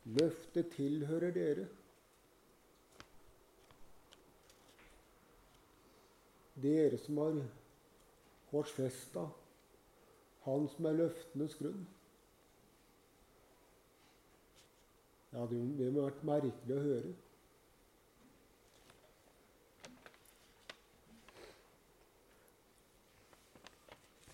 Løftet 0.08 0.70
tilhører 0.72 1.34
dere. 1.34 1.66
Dere 6.58 6.96
som 7.02 7.20
har 7.22 7.42
korsfesta 8.50 9.28
Han 10.46 10.64
som 10.72 10.86
er 10.88 10.96
løftenes 10.96 11.58
grunn. 11.60 11.82
Ja, 15.27 15.27
det, 15.46 15.58
det 15.78 15.86
jo 15.86 16.02
vært 16.02 16.24
merkelig 16.26 16.74
å 16.74 16.82
høre. 16.82 17.14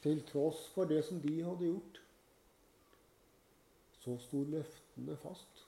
Til 0.05 0.21
tross 0.29 0.67
for 0.75 0.89
det 0.89 1.01
som 1.05 1.21
de 1.21 1.35
hadde 1.43 1.69
gjort, 1.69 2.01
så 4.05 4.17
sto 4.21 4.43
løftene 4.53 5.17
fast. 5.17 5.65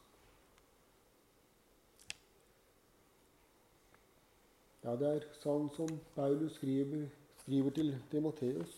Ja, 4.85 4.93
det 5.01 5.09
er 5.09 5.25
sånn 5.41 5.71
som 5.75 5.89
Paulus 6.15 6.61
skriver, 6.61 7.09
skriver 7.43 7.73
til 7.75 7.95
Timoteus. 8.13 8.75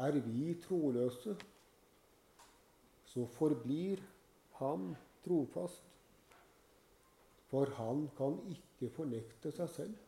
Er 0.00 0.16
vi 0.24 0.56
troløse, 0.64 1.36
så 3.12 3.28
forblir 3.36 4.02
han 4.58 4.90
trofast, 5.24 5.84
for 7.50 7.70
han 7.78 8.08
kan 8.18 8.38
ikke 8.50 8.90
fornekte 8.96 9.52
seg 9.54 9.70
selv. 9.74 10.02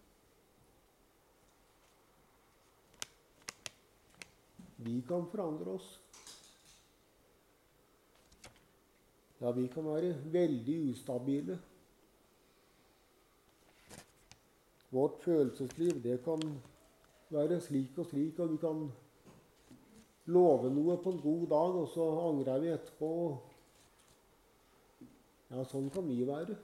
Vi 4.79 5.01
kan 5.09 5.27
forandre 5.31 5.75
oss. 5.75 5.89
Ja, 9.39 9.51
vi 9.55 9.67
kan 9.71 9.87
være 9.87 10.15
veldig 10.33 10.77
ustabile. 10.91 11.59
Vårt 14.91 15.19
følelsesliv 15.23 16.01
det 16.03 16.23
kan 16.25 16.43
være 17.31 17.61
slik 17.61 17.99
og 17.99 18.07
slik, 18.07 18.39
og 18.39 18.55
vi 18.55 18.57
kan 18.63 18.87
love 20.33 20.71
noe 20.73 20.97
på 21.03 21.13
en 21.13 21.21
god 21.23 21.47
dag, 21.51 21.79
og 21.83 21.89
så 21.93 22.09
angrer 22.25 22.63
vi 22.63 22.73
etterpå. 22.73 23.13
Ja, 25.49 25.63
sånn 25.65 25.89
kan 25.93 26.09
vi 26.11 26.23
være. 26.29 26.55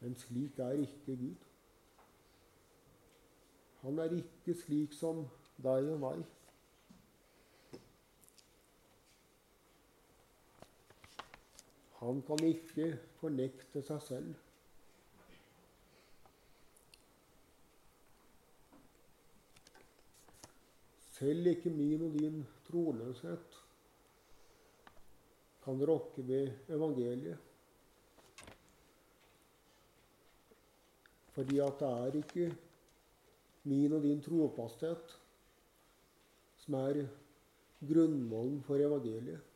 Men 0.00 0.14
slik 0.16 0.58
er 0.62 0.78
ikke 0.80 1.16
Gud. 1.18 1.46
Han 3.80 3.98
er 3.98 4.14
ikke 4.14 4.54
slik 4.60 4.94
som 4.94 5.24
deg 5.64 5.88
og 5.90 5.98
meg. 6.04 6.22
Han 12.00 12.22
kan 12.24 12.44
ikke 12.46 12.86
fornekte 13.20 13.82
seg 13.84 14.04
selv. 14.06 14.30
Selv 21.18 21.50
ikke 21.50 21.74
min 21.74 22.06
og 22.06 22.14
din 22.16 22.38
troløshet 22.70 23.49
kan 25.70 25.86
rokke 25.86 26.26
ved 26.26 26.50
evangeliet. 26.68 27.38
Fordi 31.30 31.58
at 31.58 31.78
det 31.80 31.88
er 31.88 32.16
ikke 32.22 32.56
min 33.64 33.92
og 33.92 34.02
din 34.02 34.22
trofasthet 34.22 35.14
som 36.56 36.74
er 36.74 37.06
grunnvollen 37.92 38.58
for 38.66 38.82
evangeliet. 38.82 39.46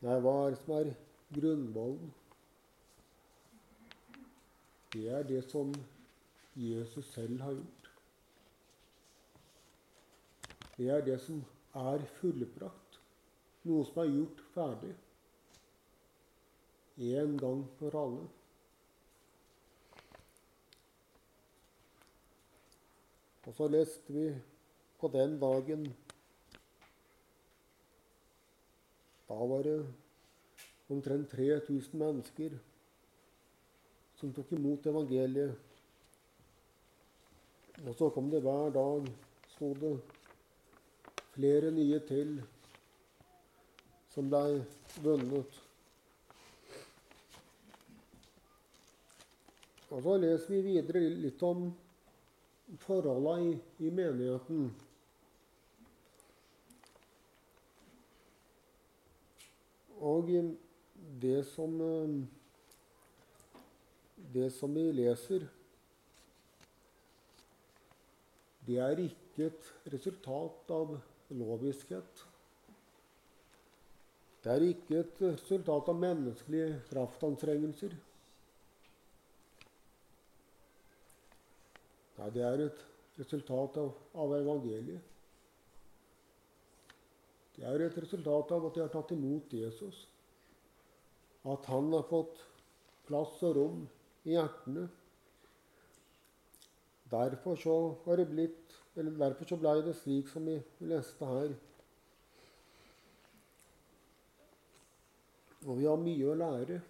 Nei, 0.00 0.16
hva 0.22 0.34
er 0.46 0.54
det 0.54 0.62
som 0.62 0.74
er 0.78 0.90
grunnvollen? 1.34 2.14
Det 4.94 5.04
er 5.12 5.22
det 5.26 5.42
som 5.50 5.74
Jesus 6.56 7.12
selv 7.12 7.42
har 7.42 7.58
gjort. 7.58 7.92
Det 10.78 10.90
er 10.94 11.04
det 11.04 11.20
som 11.20 11.42
er 11.78 12.04
fullbrakt. 12.18 12.98
Noe 13.68 13.86
som 13.86 14.02
er 14.02 14.10
gjort 14.12 14.42
ferdig. 14.54 14.94
En 17.08 17.36
gang 17.38 17.62
for 17.78 17.94
alle. 17.98 18.26
Og 23.48 23.54
så 23.56 23.68
leste 23.72 24.12
vi 24.12 24.28
på 25.00 25.08
den 25.14 25.38
dagen 25.40 25.86
Da 29.28 29.36
var 29.44 29.62
det 29.62 29.84
omtrent 30.88 31.30
3000 31.30 31.98
mennesker 32.00 32.54
som 34.16 34.32
tok 34.32 34.54
imot 34.56 34.86
evangeliet. 34.88 35.52
Og 37.84 37.92
så 37.98 38.08
kom 38.10 38.30
det 38.32 38.40
hver 38.42 38.72
dag, 38.74 39.10
sto 39.52 39.68
det 39.78 39.92
flere 41.38 41.70
nye 41.70 42.00
til 42.02 42.30
som 44.10 44.26
blei 44.26 44.56
vunnet. 45.04 45.58
Og 49.94 50.00
så 50.02 50.16
leser 50.18 50.50
vi 50.50 50.62
videre 50.64 51.02
litt 51.22 51.42
om 51.46 51.68
forholda 52.82 53.36
i, 53.44 53.52
i 53.86 53.90
menigheten. 53.94 54.64
Og 60.10 60.32
det 61.22 61.38
som 61.52 61.78
eh, 61.86 62.18
Det 64.34 64.48
som 64.52 64.74
vi 64.74 64.82
leser, 64.92 65.46
det 68.66 68.76
er 68.82 69.00
ikke 69.00 69.46
et 69.46 69.70
resultat 69.94 70.74
av 70.74 70.98
loviskhet. 71.34 72.24
Det 74.42 74.52
er 74.54 74.64
ikke 74.68 75.00
et 75.02 75.22
resultat 75.22 75.90
av 75.90 75.98
menneskelige 75.98 76.78
kraftanstrengelser. 76.88 77.96
Nei, 82.18 82.28
det 82.34 82.44
er 82.46 82.64
et 82.68 82.84
resultat 83.18 83.76
av, 83.82 83.90
av 84.18 84.34
evangeliet. 84.38 85.14
Det 87.58 87.66
er 87.66 87.82
et 87.82 87.98
resultat 87.98 88.52
av 88.54 88.68
at 88.68 88.76
de 88.76 88.84
har 88.84 88.90
tatt 88.92 89.12
imot 89.16 89.52
Jesus. 89.54 90.04
At 91.42 91.66
han 91.70 91.90
har 91.94 92.06
fått 92.06 92.38
plass 93.08 93.40
og 93.46 93.56
rom 93.58 93.80
i 94.28 94.36
hjertene. 94.36 94.86
Derfor 97.10 97.58
så 97.58 97.76
har 98.04 98.20
det 98.20 98.28
blitt, 98.30 98.67
eller 98.98 99.14
derfor 99.18 99.46
så 99.46 99.56
ble 99.60 99.72
det 99.86 99.94
slik 100.00 100.28
som 100.32 100.46
vi 100.48 100.56
leste 100.90 101.26
her. 101.26 101.52
Og 105.66 105.76
vi 105.78 105.86
har 105.86 106.00
mye 106.02 106.30
å 106.30 106.38
lære 106.38 106.80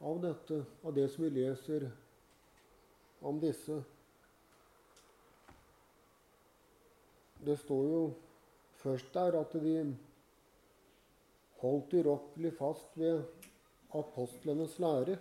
av 0.00 0.20
dette, 0.22 0.62
av 0.84 0.94
det 0.96 1.06
som 1.12 1.24
vi 1.26 1.32
leser 1.36 1.88
om 3.20 3.40
disse. 3.40 3.80
Det 7.44 7.56
står 7.60 7.84
jo 7.88 8.02
først 8.80 9.12
der 9.16 9.36
at 9.40 9.56
de 9.60 9.74
holdt 11.60 11.96
urokkelig 12.00 12.52
fast 12.56 12.96
ved 13.00 13.22
apostlenes 13.96 14.78
lære. 14.80 15.18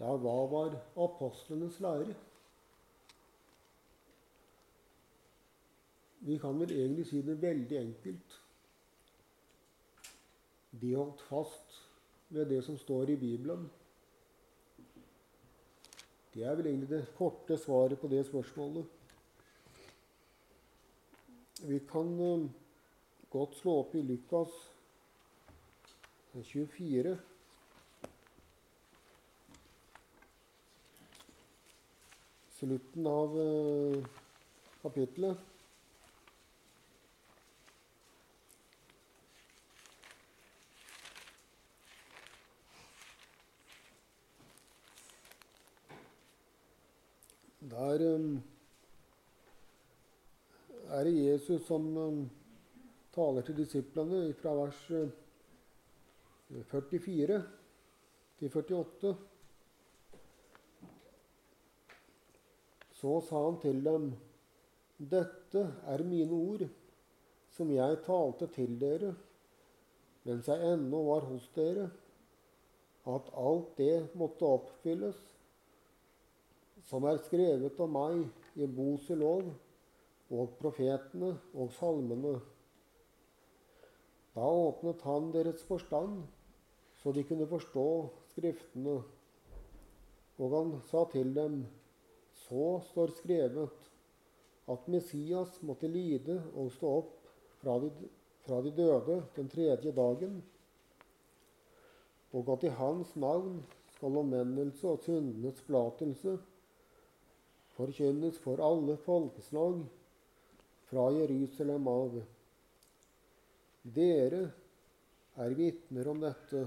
Ja, 0.00 0.14
hva 0.16 0.36
var 0.48 0.78
apostlenes 0.96 1.76
lære? 1.84 2.14
Vi 6.24 6.38
kan 6.40 6.56
vel 6.60 6.72
egentlig 6.72 7.06
si 7.08 7.20
det 7.24 7.36
veldig 7.42 7.76
enkelt. 7.78 8.38
De 10.80 10.94
holdt 10.94 11.20
fast 11.28 11.76
ved 12.28 12.48
det 12.48 12.62
som 12.64 12.78
står 12.78 13.12
i 13.12 13.16
Bibelen. 13.20 13.68
Det 16.34 16.44
er 16.44 16.56
vel 16.56 16.70
egentlig 16.70 16.88
det 16.88 17.14
korte 17.18 17.58
svaret 17.58 18.00
på 18.00 18.08
det 18.08 18.24
spørsmålet. 18.26 18.86
Vi 21.68 21.78
kan 21.90 22.12
uh, 22.20 22.50
godt 23.30 23.56
slå 23.56 23.80
opp 23.82 23.94
i 23.94 24.02
Lukas 24.02 24.54
24. 26.32 27.18
Slutten 32.60 33.06
av 33.06 33.36
uh, 33.36 34.04
kapittelet. 34.82 35.38
Der 47.60 48.04
um, 48.14 48.42
er 50.90 51.04
det 51.04 51.16
Jesus 51.16 51.64
som 51.64 51.88
um, 51.96 52.20
taler 53.16 53.48
til 53.48 53.56
disiplene 53.62 54.34
fra 54.42 54.52
vers 54.60 54.84
44 56.76 57.40
uh, 57.40 57.50
til 58.36 58.52
48. 58.52 59.16
Så 63.00 63.20
sa 63.24 63.44
han 63.46 63.58
til 63.62 63.80
dem, 63.84 64.12
Dette 65.00 65.64
er 65.88 66.04
mine 66.04 66.36
ord, 66.36 66.66
som 67.56 67.70
jeg 67.72 68.02
talte 68.04 68.50
til 68.52 68.76
dere 68.80 69.14
mens 70.28 70.48
jeg 70.50 70.72
ennå 70.74 70.98
var 71.06 71.24
hos 71.30 71.46
dere, 71.54 71.86
at 73.08 73.30
alt 73.40 73.70
det 73.78 73.94
måtte 74.20 74.44
oppfylles 74.44 75.20
som 76.90 77.06
er 77.08 77.20
skrevet 77.24 77.80
om 77.80 77.92
meg 77.96 78.60
i 78.60 78.68
Mose 78.68 79.16
lov 79.16 79.48
og 80.30 80.52
profetene 80.60 81.32
og 81.54 81.72
salmene. 81.76 82.36
Da 84.36 84.46
åpnet 84.46 85.02
han 85.08 85.32
deres 85.34 85.64
forstand, 85.66 86.22
så 87.00 87.12
de 87.16 87.24
kunne 87.26 87.48
forstå 87.50 87.86
Skriftene. 88.30 89.00
Og 90.40 90.52
han 90.54 90.68
sa 90.88 91.02
til 91.10 91.32
dem, 91.34 91.64
så 92.50 92.80
står 92.90 93.14
skrevet, 93.14 93.88
at 94.70 94.88
Messias 94.90 95.62
måtte 95.62 95.88
lide 95.88 96.40
og 96.58 96.72
stå 96.74 96.90
opp 97.00 97.30
fra 97.62 97.78
de, 97.80 97.90
fra 98.44 98.60
de 98.66 98.74
døde 98.74 99.20
den 99.36 99.48
tredje 99.50 99.94
dagen, 99.94 100.40
og 102.34 102.50
at 102.54 102.66
i 102.66 102.74
hans 102.74 103.14
navn 103.14 103.62
skal 103.94 104.18
omvendelse 104.18 104.86
og 104.90 105.02
syndenes 105.06 105.62
forlatelse 105.62 106.36
forkynnes 107.80 108.38
for 108.42 108.60
alle 108.60 108.96
folkeslag 109.00 109.80
fra 110.90 111.06
Jerusalem 111.14 111.88
av. 111.88 112.18
Dere 113.82 114.42
er 115.40 115.56
vitner 115.56 116.10
om 116.10 116.20
dette. 116.20 116.66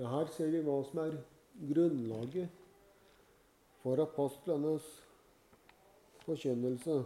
Ja, 0.00 0.08
her 0.08 0.30
ser 0.32 0.48
vi 0.48 0.62
hva 0.64 0.78
som 0.88 0.98
er 1.02 1.16
grunnlaget 1.68 2.48
for 3.82 4.00
apostlenes 4.00 4.86
forkynnelse. 6.22 7.02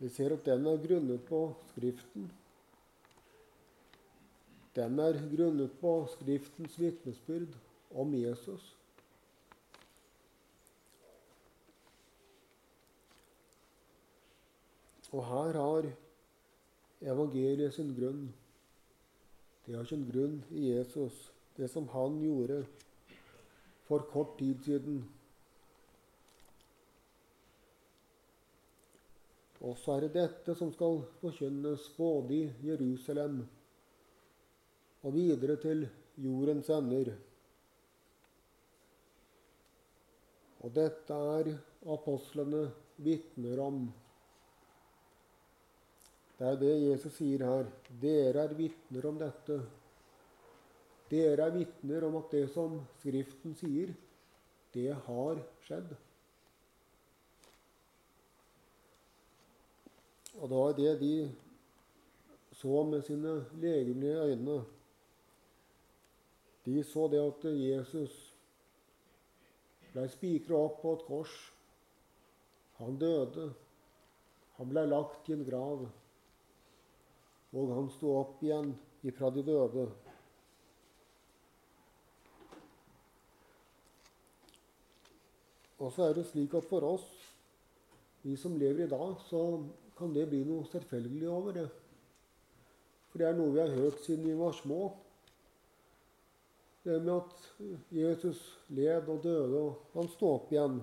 Vi 0.00 0.10
ser 0.10 0.34
at 0.34 0.42
den 0.48 0.66
er 0.66 0.82
grunnet 0.82 1.22
på 1.28 1.44
Skriften. 1.68 2.26
Den 4.74 4.98
er 5.06 5.20
grunnet 5.36 5.78
på 5.78 5.94
Skriftens 6.16 6.74
vitnesbyrd 6.80 7.54
om 7.94 8.18
Jesus. 8.18 8.74
Og 15.12 15.22
her 15.30 15.62
har 15.62 15.90
evangeliet 17.14 17.78
sin 17.78 17.94
grunn. 17.94 18.30
Det 19.70 19.76
har 19.76 19.84
sin 19.86 20.02
grunn 20.10 20.40
i 20.50 20.64
Jesus, 20.72 21.28
det 21.54 21.68
som 21.70 21.84
han 21.88 22.16
gjorde 22.18 22.64
for 23.86 24.02
kort 24.10 24.32
tid 24.40 24.64
siden. 24.64 24.96
Og 29.62 29.78
så 29.78 29.94
er 29.94 30.08
det 30.08 30.16
dette 30.16 30.56
som 30.58 30.72
skal 30.74 30.98
forkynnes 31.20 31.86
både 31.94 32.34
i 32.40 32.50
Jerusalem 32.66 33.44
og 35.06 35.14
videre 35.14 35.60
til 35.62 35.86
jordens 36.18 36.74
ender. 36.74 37.14
Og 40.66 40.74
dette 40.82 41.22
er 41.38 41.54
apostlene 41.94 42.66
vitner 43.06 43.62
om. 43.70 43.84
Det 46.40 46.48
er 46.48 46.56
det 46.56 46.76
Jesus 46.80 47.18
sier 47.18 47.42
her. 47.44 47.66
Dere 48.00 48.46
er 48.46 48.54
vitner 48.56 49.06
om 49.10 49.18
dette. 49.20 49.58
Dere 51.10 51.50
er 51.50 51.52
vitner 51.52 52.06
om 52.06 52.16
at 52.22 52.32
det 52.32 52.46
som 52.54 52.78
Skriften 53.02 53.52
sier, 53.60 53.92
det 54.72 54.94
har 55.04 55.42
skjedd. 55.66 55.92
Og 60.40 60.48
det 60.48 60.62
var 60.62 60.74
det 60.80 60.96
de 61.04 61.14
så 62.56 62.82
med 62.88 63.04
sine 63.04 63.36
legemlige 63.60 64.24
øyne. 64.32 64.58
De 66.64 66.80
så 66.88 67.08
det 67.12 67.20
at 67.20 67.48
Jesus 67.52 68.18
ble 69.92 70.08
spikra 70.08 70.56
opp 70.56 70.80
på 70.80 70.96
et 70.96 71.08
kors. 71.12 71.38
Han 72.80 72.96
døde. 72.96 73.50
Han 74.56 74.72
ble 74.72 74.88
lagt 74.88 75.28
i 75.28 75.36
en 75.36 75.44
grav. 75.44 75.90
Og 77.56 77.74
han 77.74 77.90
sto 77.90 78.12
opp 78.20 78.42
igjen 78.44 78.72
ifra 79.06 79.30
de 79.34 79.42
døde. 79.42 79.88
Og 85.80 85.92
så 85.92 86.10
er 86.10 86.18
det 86.18 86.26
slik 86.28 86.54
at 86.54 86.66
for 86.68 86.84
oss, 86.84 87.06
vi 88.22 88.36
som 88.36 88.58
lever 88.60 88.84
i 88.84 88.90
dag, 88.90 89.14
så 89.26 89.62
kan 89.96 90.12
det 90.14 90.28
bli 90.28 90.42
noe 90.44 90.68
selvfølgelig 90.68 91.28
over 91.28 91.56
det. 91.56 91.68
For 93.10 93.20
det 93.20 93.30
er 93.30 93.38
noe 93.38 93.54
vi 93.54 93.62
har 93.62 93.72
hørt 93.74 94.02
siden 94.04 94.28
vi 94.28 94.36
var 94.38 94.52
små. 94.52 94.96
det 96.84 97.02
med 97.02 97.12
at 97.12 97.62
Jesus 97.92 98.58
led 98.68 99.08
og 99.08 99.22
døde, 99.22 99.58
og 99.58 99.80
han 99.92 100.08
sto 100.08 100.30
opp 100.34 100.52
igjen. 100.52 100.78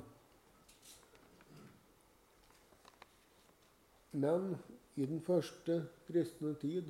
Men 4.11 4.53
i 4.97 5.05
den 5.05 5.19
første 5.21 5.81
kristne 6.07 6.55
tid 6.57 6.89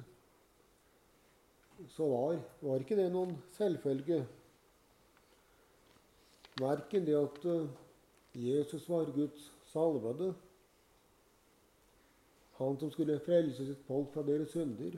så 1.93 2.07
var, 2.09 2.39
var 2.63 2.81
ikke 2.81 2.97
det 2.97 3.09
noen 3.13 3.35
selvfølge. 3.53 4.21
Verken 6.57 7.05
det 7.05 7.17
at 7.19 7.43
eh, 7.45 7.67
Jesus 8.47 8.87
var 8.89 9.11
Guds 9.13 9.51
salvede, 9.69 10.31
han 12.57 12.79
som 12.81 12.89
skulle 12.89 13.19
frelse 13.21 13.67
sitt 13.67 13.83
folk 13.85 14.09
fra 14.15 14.23
deres 14.25 14.55
synder, 14.55 14.95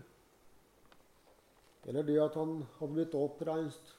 eller 1.90 2.06
det 2.08 2.20
at 2.24 2.38
han 2.40 2.62
hadde 2.78 2.96
blitt 2.96 3.18
oppreist 3.18 3.92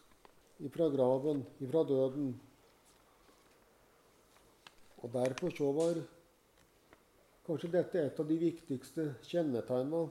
ifra 0.65 0.89
graven, 0.93 1.43
ifra 1.61 1.83
døden. 1.89 2.33
Og 5.01 5.13
Derfor 5.13 5.53
så 5.57 5.69
var 5.73 6.01
kanskje 7.51 7.71
dette 7.73 7.99
er 7.99 8.05
et 8.07 8.19
av 8.23 8.29
de 8.29 8.37
viktigste 8.39 9.05
kjennetegna 9.27 10.05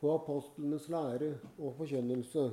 på 0.00 0.12
apostlenes 0.14 0.86
lære 0.88 1.34
og 1.58 1.74
forkynnelse. 1.76 2.46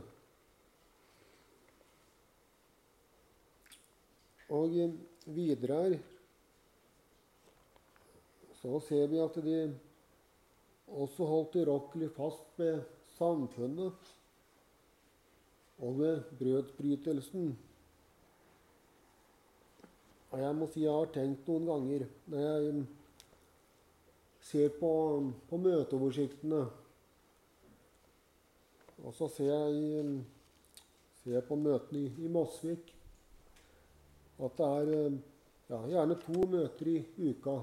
Og 4.51 4.75
videre 5.31 5.79
her 5.85 5.97
så 8.59 8.83
ser 8.83 9.07
vi 9.07 9.23
at 9.23 9.39
de 9.39 9.57
også 10.91 11.31
holdt 11.31 11.59
urokkelig 11.63 12.11
fast 12.19 12.59
ved 12.59 12.83
samfunnet 13.15 14.15
og 15.79 15.99
ved 16.03 16.25
brødsbrytelsen. 16.41 17.53
Og 20.31 20.41
jeg 20.43 20.55
må 20.59 20.67
si 20.67 20.83
jeg 20.83 20.91
har 20.91 21.15
tenkt 21.15 21.47
noen 21.47 21.71
ganger 21.71 22.11
når 22.27 22.49
jeg 22.49 22.81
ser 24.41 24.71
på, 24.79 24.91
på 25.49 25.57
møteoversiktene 25.61 26.65
og 29.01 29.13
så 29.17 29.27
ser 29.33 29.49
jeg, 29.49 30.07
ser 31.21 31.37
jeg 31.39 31.45
på 31.47 31.57
møtene 31.57 32.03
i, 32.05 32.09
i 32.25 32.29
Mosvik 32.29 32.91
at 34.41 34.57
det 34.57 34.67
er 34.67 34.91
ja, 35.69 35.79
gjerne 35.89 36.17
to 36.21 36.45
møter 36.49 36.89
i 36.89 36.99
uka. 37.29 37.59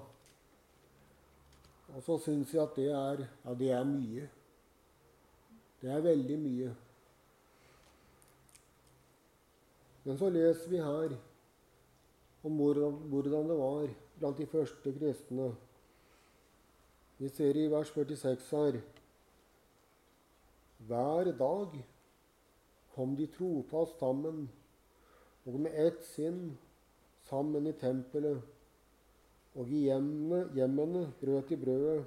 Og 1.94 2.04
så 2.06 2.18
syns 2.22 2.52
jeg 2.54 2.62
at 2.62 2.76
det 2.78 2.88
er, 2.94 3.22
ja, 3.44 3.54
det 3.58 3.70
er 3.74 3.88
mye. 3.88 4.26
Det 5.80 5.90
er 5.90 6.04
veldig 6.04 6.36
mye. 6.42 6.74
Men 10.04 10.20
så 10.20 10.30
leser 10.32 10.70
vi 10.70 10.82
her 10.82 11.16
om 12.46 12.60
hvordan, 12.60 13.00
hvordan 13.10 13.50
det 13.50 13.58
var 13.58 13.96
blant 14.18 14.38
de 14.38 14.46
første 14.54 14.94
kristne. 14.98 15.50
Vi 17.18 17.28
ser 17.34 17.56
i 17.58 17.66
vers 17.70 17.90
46 17.94 18.50
her 18.54 18.80
hver 20.88 21.32
dag 21.38 21.74
kom 22.94 23.16
de 23.18 23.26
trofast 23.34 23.98
sammen 23.98 24.44
og 25.48 25.56
med 25.64 25.74
ett 25.74 26.04
sinn 26.06 26.52
sammen 27.28 27.66
i 27.66 27.74
tempelet. 27.78 28.40
Og 29.58 29.70
i 29.74 29.86
hjemmene, 29.88 30.44
hjemmene 30.54 31.08
brøt 31.18 31.50
de 31.50 31.58
brødet 31.58 32.04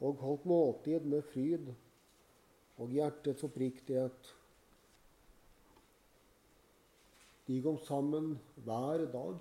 og 0.00 0.20
holdt 0.24 0.44
måltid 0.48 1.06
med 1.08 1.24
fryd 1.32 1.70
og 2.80 2.92
hjertets 2.92 3.44
oppriktighet. 3.46 4.34
De 7.48 7.60
kom 7.64 7.78
sammen 7.86 8.34
hver 8.66 9.06
dag, 9.12 9.40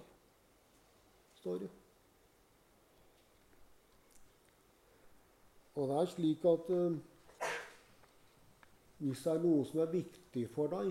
står 1.41 1.65
det. 1.65 1.71
Og 5.80 5.88
det 5.88 5.97
er 5.97 6.09
slik 6.11 6.45
at 6.49 6.71
uh, 6.75 6.97
hvis 8.99 9.21
det 9.23 9.32
er 9.32 9.43
noe 9.45 9.67
som 9.67 9.80
er 9.80 9.93
viktig 9.93 10.41
for 10.51 10.71
deg, 10.73 10.89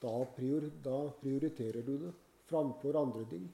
da, 0.00 0.12
prior, 0.36 0.68
da 0.84 0.98
prioriterer 1.18 1.82
du 1.82 1.96
det 2.04 2.12
framfor 2.46 2.98
andre 3.00 3.24
ting. 3.32 3.48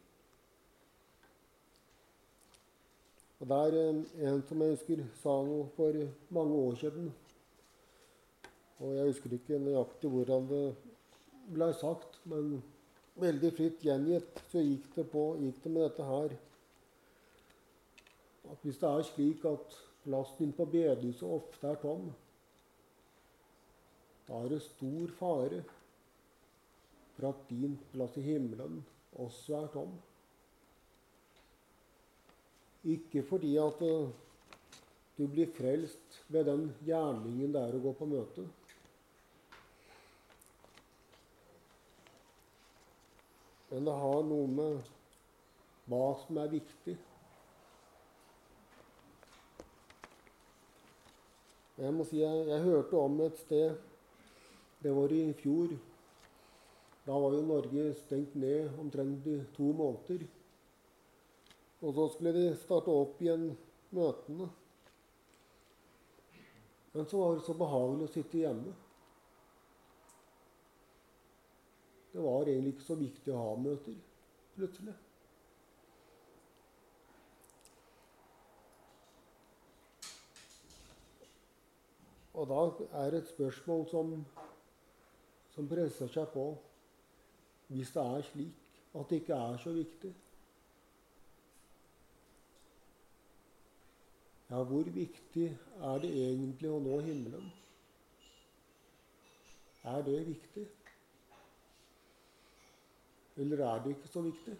Og 3.40 3.48
Det 3.48 3.56
er 3.56 4.28
en 4.28 4.42
som 4.48 4.62
jeg 4.62 4.76
husker 4.76 5.02
sa 5.22 5.40
noe 5.44 5.66
for 5.76 5.96
mange 6.36 6.60
år 6.68 6.78
siden. 6.82 7.10
Og 8.80 8.92
jeg 8.92 9.08
husker 9.08 9.34
ikke 9.36 9.60
nøyaktig 9.60 10.12
hvordan 10.12 10.48
det 10.52 10.64
ble 11.52 11.68
sagt, 11.80 12.20
men 12.28 12.58
veldig 13.20 13.52
fritt 13.56 13.84
gjengitt 13.84 14.40
så 14.52 14.60
gikk 14.60 14.88
det, 14.96 15.06
på, 15.12 15.30
gikk 15.40 15.62
det 15.64 15.72
med 15.72 15.88
dette 15.88 16.08
her 16.08 16.36
at 18.50 18.62
hvis 18.62 18.78
det 18.78 18.88
er 18.88 19.06
slik 19.08 19.44
at 19.48 19.76
lasten 20.06 20.52
på 20.56 20.64
bedehuset 20.70 21.28
ofte 21.28 21.68
er 21.68 21.80
tom, 21.82 22.10
da 24.26 24.42
er 24.42 24.50
det 24.50 24.62
stor 24.62 25.14
fare 25.18 25.62
for 27.16 27.28
at 27.30 27.48
din 27.50 27.78
plass 27.92 28.16
i 28.16 28.26
himmelen 28.26 28.84
også 29.16 29.62
er 29.62 29.72
tom. 29.72 29.96
Ikke 32.84 33.22
fordi 33.26 33.56
at 33.58 33.82
uh, 33.82 34.10
du 35.18 35.26
blir 35.26 35.48
frelst 35.56 36.20
ved 36.28 36.44
den 36.44 36.68
gjerningen 36.86 37.54
det 37.54 37.62
er 37.62 37.78
å 37.78 37.82
gå 37.82 37.92
på 37.98 38.08
møte. 38.10 38.44
Men 43.70 43.88
det 43.88 43.96
har 44.02 44.22
noe 44.28 44.46
med 44.58 44.92
hva 45.90 46.04
som 46.22 46.38
er 46.42 46.52
viktig. 46.52 46.94
Jeg 51.76 51.92
må 51.92 52.06
si 52.08 52.22
jeg, 52.22 52.46
jeg 52.48 52.64
hørte 52.64 52.96
om 52.96 53.20
et 53.26 53.36
sted 53.42 53.74
det 54.82 54.92
var 54.94 55.12
i 55.12 55.32
fjor. 55.36 55.72
Da 57.06 57.18
var 57.18 57.34
jo 57.34 57.42
Norge 57.42 57.84
stengt 57.98 58.34
ned 58.34 58.78
omtrent 58.80 59.26
i 59.26 59.36
to 59.56 59.70
måneder. 59.72 60.26
Og 61.80 61.94
så 61.94 62.08
skulle 62.12 62.32
de 62.36 62.44
starte 62.60 62.92
opp 62.92 63.20
igjen 63.22 63.48
møtene. 63.96 64.48
Men 66.92 67.08
så 67.08 67.20
var 67.20 67.34
det 67.36 67.44
så 67.46 67.56
behagelig 67.60 68.08
å 68.08 68.12
sitte 68.14 68.40
hjemme. 68.40 68.74
Det 72.12 72.22
var 72.24 72.48
egentlig 72.48 72.76
ikke 72.76 72.86
så 72.86 72.96
viktig 73.00 73.34
å 73.34 73.42
ha 73.42 73.56
møter 73.60 73.98
plutselig. 74.56 74.94
Og 82.36 82.48
da 82.50 82.62
er 83.02 83.10
det 83.10 83.22
et 83.24 83.32
spørsmål 83.32 83.86
som 83.90 84.12
som 85.56 85.68
presser 85.68 86.10
seg 86.12 86.28
på 86.34 86.50
hvis 87.72 87.90
det 87.94 88.02
er 88.04 88.24
slik 88.28 88.64
at 88.96 89.08
det 89.10 89.20
ikke 89.22 89.36
er 89.40 89.56
så 89.62 89.72
viktig. 89.72 90.10
Ja, 94.50 94.60
hvor 94.62 94.84
viktig 94.94 95.46
er 95.88 96.02
det 96.04 96.12
egentlig 96.12 96.70
å 96.70 96.78
nå 96.84 97.00
himmelen? 97.08 97.48
Er 99.82 100.04
det 100.06 100.20
viktig? 100.28 100.68
Eller 103.36 103.64
er 103.66 103.82
det 103.82 103.96
ikke 103.96 104.12
så 104.12 104.22
viktig? 104.28 104.54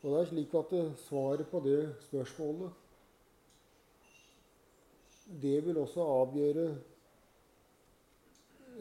Og 0.00 0.10
det 0.10 0.20
er 0.20 0.30
slik 0.32 0.60
at 0.64 0.78
svaret 1.04 1.48
på 1.52 1.60
det 1.64 1.80
spørsmålet 2.08 2.79
det 5.42 5.58
vil 5.64 5.78
også 5.78 6.04
avgjøre 6.04 6.66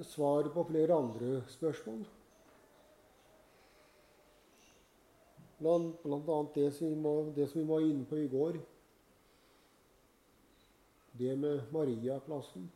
svaret 0.04 0.52
på 0.54 0.64
flere 0.64 0.94
andre 0.96 1.44
spørsmål. 1.48 2.06
Blant, 5.60 5.96
blant 6.04 6.30
annet 6.30 6.56
det 6.56 6.68
som, 6.74 6.92
må, 7.04 7.14
det 7.36 7.50
som, 7.50 7.62
vi 7.62 7.68
var 7.68 7.84
inne 7.84 8.06
på 8.08 8.16
i 8.16 8.28
går. 8.32 8.60
Det 11.20 11.36
med 11.38 11.72
Mariaplassen. 11.76 12.70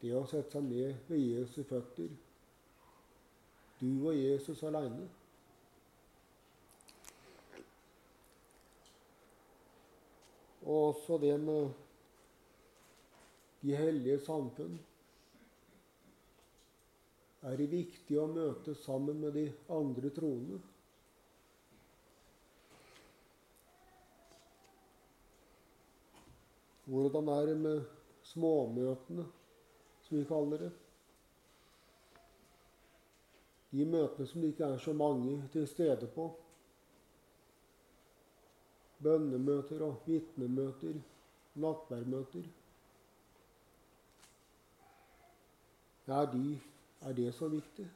Det 0.00 0.12
å 0.14 0.26
sette 0.30 0.54
seg 0.54 0.68
ned 0.68 1.08
ved 1.08 1.18
Jesu 1.18 1.62
føtter. 1.66 2.12
Du 3.80 3.88
og 4.06 4.14
Jesus 4.14 4.62
aleine. 4.62 5.08
Og 10.66 10.92
også 10.92 11.18
det 11.22 11.34
med 11.40 11.85
de 13.66 13.74
hellige 13.74 14.20
samfunn, 14.22 14.78
er 17.46 17.58
det 17.58 17.68
viktig 17.70 18.16
å 18.18 18.30
møte 18.30 18.74
sammen 18.78 19.20
med 19.22 19.36
de 19.36 19.46
andre 19.74 20.10
troende. 20.14 20.62
hvordan 26.86 27.28
er 27.28 27.46
det 27.46 27.56
med 27.58 27.84
småmøtene, 28.22 29.26
som 30.02 30.18
vi 30.18 30.24
kaller 30.24 30.66
det? 30.66 30.72
De 33.70 33.86
møtene 33.90 34.26
som 34.30 34.42
det 34.42 34.52
ikke 34.54 34.68
er 34.70 34.82
så 34.82 34.94
mange 34.94 35.40
til 35.52 35.66
stede 35.68 36.06
på. 36.14 36.28
Bønnemøter 39.02 39.82
og 39.84 40.06
vitnemøter, 40.06 41.02
nattverdmøter. 41.58 42.46
Er, 46.06 46.30
de, 46.30 46.60
er 47.00 47.12
det 47.12 47.34
så 47.34 47.48
viktig? 47.48 47.90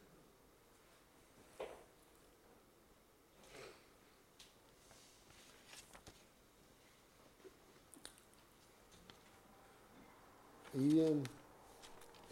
I 10.75 10.89
Hebrevbrevet 10.99 11.29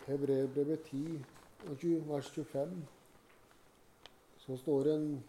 Hebreerbrevet 0.07 0.81
10, 0.81 1.25
vers 2.09 2.31
25, 2.31 2.87
så 4.39 4.57
står 4.57 4.83
det 4.83 4.95
en, 4.95 5.25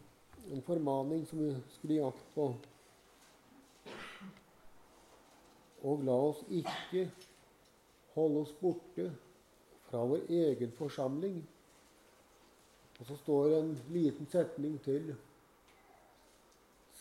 en 0.52 0.62
formaning 0.62 1.28
som 1.28 1.39
vi 1.39 1.54
skulle 1.70 1.93
gi 1.93 2.02
akt 2.02 2.28
på. 2.34 2.52
Og 5.84 6.06
la 6.10 6.20
oss 6.34 6.45
ikke 6.50 7.12
holde 8.16 8.47
oss 8.47 8.54
borte 8.62 9.12
fra 9.90 10.06
vår 10.06 10.30
egen 10.30 10.72
forsamling. 10.78 11.42
Og 13.00 13.06
så 13.08 13.16
står 13.16 13.58
en 13.60 13.76
liten 13.94 14.28
setning 14.30 14.78
til 14.86 15.14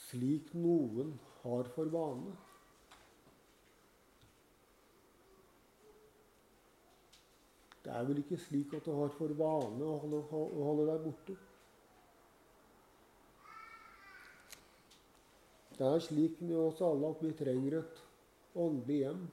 slik 0.09 0.53
noen 0.57 1.17
har 1.43 1.69
for 1.75 1.91
vane. 1.93 2.37
Det 7.85 7.97
er 7.97 8.05
vel 8.05 8.21
ikke 8.21 8.37
slik 8.41 8.73
at 8.77 8.85
du 8.85 8.93
har 8.99 9.13
for 9.17 9.33
vane 9.37 9.85
å 9.85 9.99
holde, 10.03 10.23
å 10.29 10.65
holde 10.71 10.89
deg 10.91 11.05
borte. 11.07 11.37
Det 15.79 15.87
er 15.87 16.03
slik 16.05 16.41
med 16.43 16.57
oss 16.59 16.83
alle 16.85 17.13
at 17.15 17.21
vi 17.23 17.33
trenger 17.39 17.79
et 17.79 18.01
åndelig 18.59 18.99
hjem. 19.05 19.27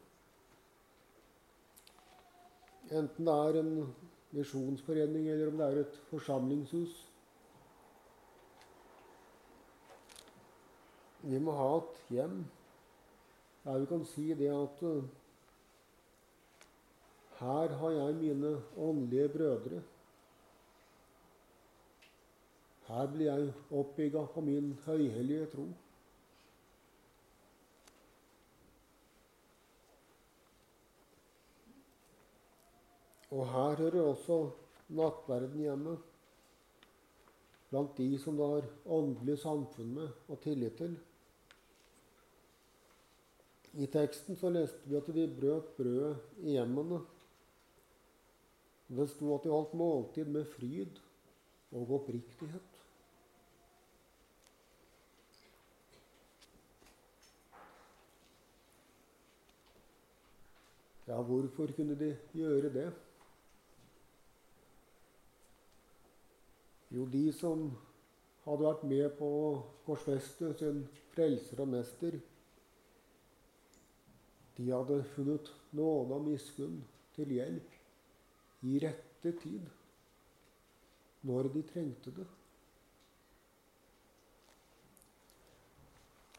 Enten 2.92 3.26
det 3.26 3.34
er 3.34 3.60
en 3.60 3.96
misjonsforening 4.36 5.30
eller 5.30 5.48
om 5.50 5.58
det 5.58 5.68
er 5.68 5.80
et 5.82 6.00
forsamlingshus. 6.12 6.94
Vi 11.26 11.40
må 11.42 11.56
ha 11.58 11.70
et 11.80 12.02
hjem 12.14 12.44
der 13.66 13.80
vi 13.82 13.86
kan 13.90 14.04
si 14.06 14.28
det 14.38 14.52
at 14.54 14.82
uh, 14.86 15.04
her 17.40 17.74
har 17.80 17.92
jeg 17.92 18.16
mine 18.16 18.52
åndelige 18.78 19.30
brødre. 19.30 19.82
Her 22.88 23.08
blir 23.12 23.26
jeg 23.26 23.54
oppbygga 23.72 24.26
på 24.34 24.42
min 24.42 24.78
høyhellige 24.86 25.46
tro. 25.46 25.66
Og 33.36 33.48
her 33.52 33.82
hører 33.82 34.06
også 34.14 34.38
nattverden 34.96 35.60
hjemme. 35.60 35.98
Blant 37.70 37.98
de 37.98 38.08
som 38.22 38.38
det 38.40 38.48
har 38.48 38.70
åndelig 38.96 39.36
samfunn 39.42 39.92
med 39.98 40.32
og 40.32 40.40
tillit 40.46 40.78
til. 40.80 40.94
I 43.76 43.90
teksten 43.92 44.38
så 44.40 44.48
leste 44.54 44.88
vi 44.88 44.96
at 44.96 45.10
de 45.12 45.26
brøt 45.40 45.74
brødet 45.76 46.46
i 46.46 46.54
hjemmene. 46.56 47.02
Det 48.88 49.10
sto 49.12 49.34
at 49.36 49.44
de 49.44 49.52
holdt 49.52 49.74
måltid 49.76 50.30
med 50.32 50.46
fryd 50.54 51.02
og 51.76 51.92
oppriktighet. 51.98 52.80
Ja, 61.10 61.20
hvorfor 61.22 61.68
kunne 61.76 62.00
de 62.00 62.14
gjøre 62.34 62.72
det? 62.74 62.88
Jo, 66.96 67.04
de 67.12 67.26
som 67.36 67.66
hadde 68.46 68.64
vært 68.64 68.84
med 68.88 69.10
på 69.18 69.28
å 69.28 69.48
korsfeste 69.84 70.54
sin 70.56 70.86
frelser 71.12 71.60
og 71.60 71.74
mester, 71.74 72.16
de 74.56 74.70
hadde 74.70 75.02
funnet 75.12 75.52
nåde 75.76 76.16
og 76.16 76.30
miskunn 76.30 76.78
til 77.18 77.34
hjelp 77.36 78.64
i 78.70 78.80
rette 78.86 79.34
tid, 79.42 79.68
når 81.28 81.52
de 81.58 81.66
trengte 81.74 82.16
det. 82.16 82.30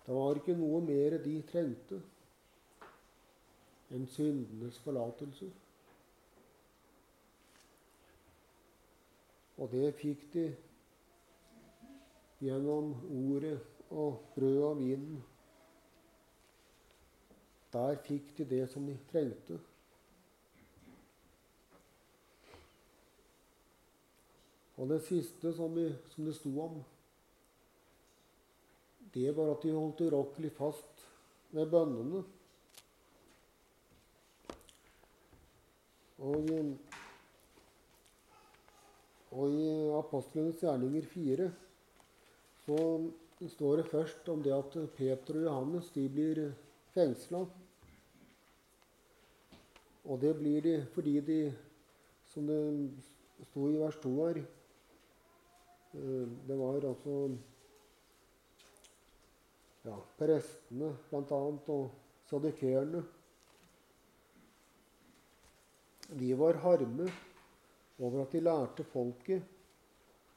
Det 0.06 0.16
var 0.16 0.40
ikke 0.40 0.56
noe 0.56 0.80
mer 0.86 1.18
de 1.20 1.36
trengte 1.50 2.00
enn 3.92 4.08
syndenes 4.08 4.80
forlatelse. 4.86 5.50
Og 9.56 9.70
det 9.72 9.94
fikk 9.96 10.26
de 10.34 10.50
gjennom 12.40 12.92
ordet 13.08 13.60
og 13.90 14.18
brød 14.34 14.58
og 14.62 14.78
vinen. 14.78 15.22
Der 17.72 17.96
fikk 18.04 18.36
de 18.38 18.44
det 18.50 18.66
som 18.72 18.86
de 18.86 18.98
trengte. 19.12 19.58
Og 24.76 24.88
det 24.88 25.00
siste 25.08 25.54
som, 25.56 25.72
vi, 25.72 25.88
som 26.12 26.24
det 26.24 26.34
sto 26.36 26.52
om, 26.60 26.80
det 29.14 29.30
var 29.36 29.54
at 29.54 29.62
de 29.64 29.72
holdt 29.72 30.02
urokkelig 30.04 30.50
fast 30.52 31.06
ved 31.56 31.70
bønnene. 31.72 32.20
Og 36.18 36.50
og 39.36 39.52
i 39.52 39.68
Apostlenes 39.92 40.62
gjerninger 40.64 41.04
4 41.12 41.50
så 42.64 42.76
står 43.52 43.82
det 43.82 43.90
først 43.90 44.28
om 44.32 44.42
det 44.42 44.54
at 44.56 44.76
Peter 44.96 45.36
og 45.36 45.44
Johannes 45.44 45.90
de 45.94 46.06
blir 46.08 46.40
fengsla. 46.94 47.42
Og 50.06 50.20
det 50.22 50.32
blir 50.38 50.62
de 50.64 50.76
fordi 50.94 51.20
de, 51.20 51.40
som 52.32 52.48
det 52.48 52.62
sto 53.50 53.66
i 53.68 53.76
vers 53.82 53.98
2 54.02 54.14
her 54.16 54.40
eh, 54.40 56.26
Det 56.48 56.56
var 56.58 56.88
altså 56.88 57.18
ja, 59.84 59.98
prestene 60.18 60.90
bl.a. 61.10 61.42
og 61.76 61.90
sadukeerne. 62.30 63.04
De 66.18 66.34
var 66.38 66.62
harme 66.62 67.10
over 67.98 68.22
at 68.22 68.32
de 68.32 68.40
lærte 68.40 68.84
folket 68.84 69.42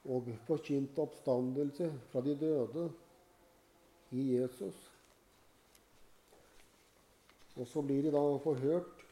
og 0.10 0.30
forkynte 0.48 1.04
oppstandelse 1.04 1.90
fra 2.12 2.22
de 2.24 2.36
døde 2.40 2.86
i 4.16 4.24
Jesus. 4.36 4.78
Og 7.60 7.68
så 7.68 7.84
blir 7.84 8.06
de 8.06 8.14
da 8.16 8.24
forhørt. 8.44 9.04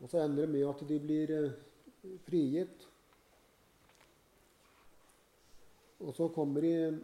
Og 0.00 0.08
så 0.08 0.22
ender 0.22 0.46
det 0.46 0.52
med 0.54 0.68
at 0.68 0.84
de 0.88 0.98
blir 1.02 1.32
eh, 1.34 1.56
frigitt. 2.24 2.86
Og 6.00 6.14
så 6.16 6.28
kommer 6.32 6.64
de 6.64 7.00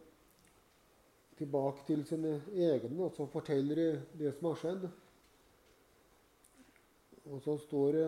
tilbake 1.36 1.84
til 1.86 2.06
sine 2.08 2.38
egne, 2.54 3.02
og 3.04 3.12
så 3.12 3.26
forteller 3.28 3.76
de 3.76 3.88
det 4.18 4.32
som 4.38 4.48
har 4.48 4.60
skjedd. 4.62 4.86
Og 7.26 7.42
så 7.44 7.58
står 7.58 7.92
det 7.92 8.06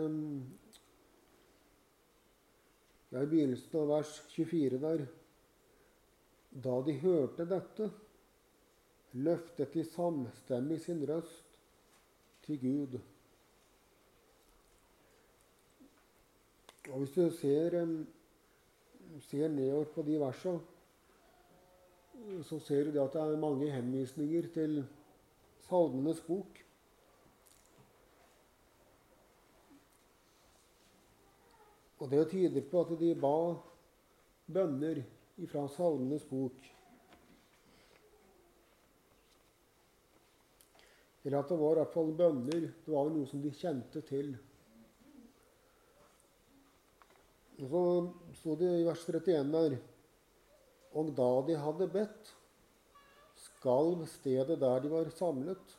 det 3.09 3.18
er 3.18 3.24
i 3.24 3.30
begynnelsen 3.30 3.78
av 3.80 3.88
vers 3.88 4.11
24 4.34 4.80
der. 4.82 5.04
Da 6.64 6.74
de 6.84 6.94
hørte 7.00 7.46
dette, 7.48 7.90
løftet 9.16 9.72
de 9.72 9.84
samstemmig 9.84 10.80
sin 10.84 11.00
røst 11.09 11.56
til 12.44 12.61
Gud. 12.61 12.98
Og 16.88 16.98
Hvis 16.98 17.14
du 17.16 17.30
ser, 17.30 17.78
ser 19.28 19.48
nedover 19.48 19.84
på 19.94 20.02
de 20.02 20.20
versene, 20.20 20.61
så 22.44 22.59
ser 22.59 22.90
du 22.90 23.00
at 23.02 23.12
det 23.12 23.20
er 23.22 23.40
mange 23.40 23.70
henvisninger 23.70 24.48
til 24.52 24.80
Salmenes 25.68 26.20
bok. 26.20 26.68
Og 31.99 32.11
det 32.11 32.28
tyder 32.30 32.66
på 32.70 32.82
at 32.84 32.99
de 33.01 33.14
ba 33.18 33.36
bønner 34.46 35.01
ifra 35.42 35.64
Salmenes 35.70 36.26
bok. 36.28 36.59
Eller 41.24 41.42
at 41.42 41.51
det 41.51 41.59
var 41.61 41.74
i 41.74 41.80
hvert 41.82 41.96
fall 41.96 42.12
bønner. 42.16 42.68
Det 42.84 42.92
var 42.94 43.11
noe 43.12 43.26
som 43.28 43.42
de 43.42 43.51
kjente 43.53 44.03
til. 44.07 44.30
Og 47.59 47.66
så 47.72 47.82
sto 48.38 48.55
det 48.61 48.70
i 48.78 48.86
vers 48.86 49.03
31 49.11 49.51
der 49.53 49.74
Og 50.96 51.11
da 51.18 51.28
de 51.44 51.57
hadde 51.59 51.90
bedt, 51.92 52.30
skalv 53.36 54.07
stedet 54.09 54.61
der 54.62 54.80
de 54.80 54.90
var 54.92 55.11
samlet. 55.18 55.74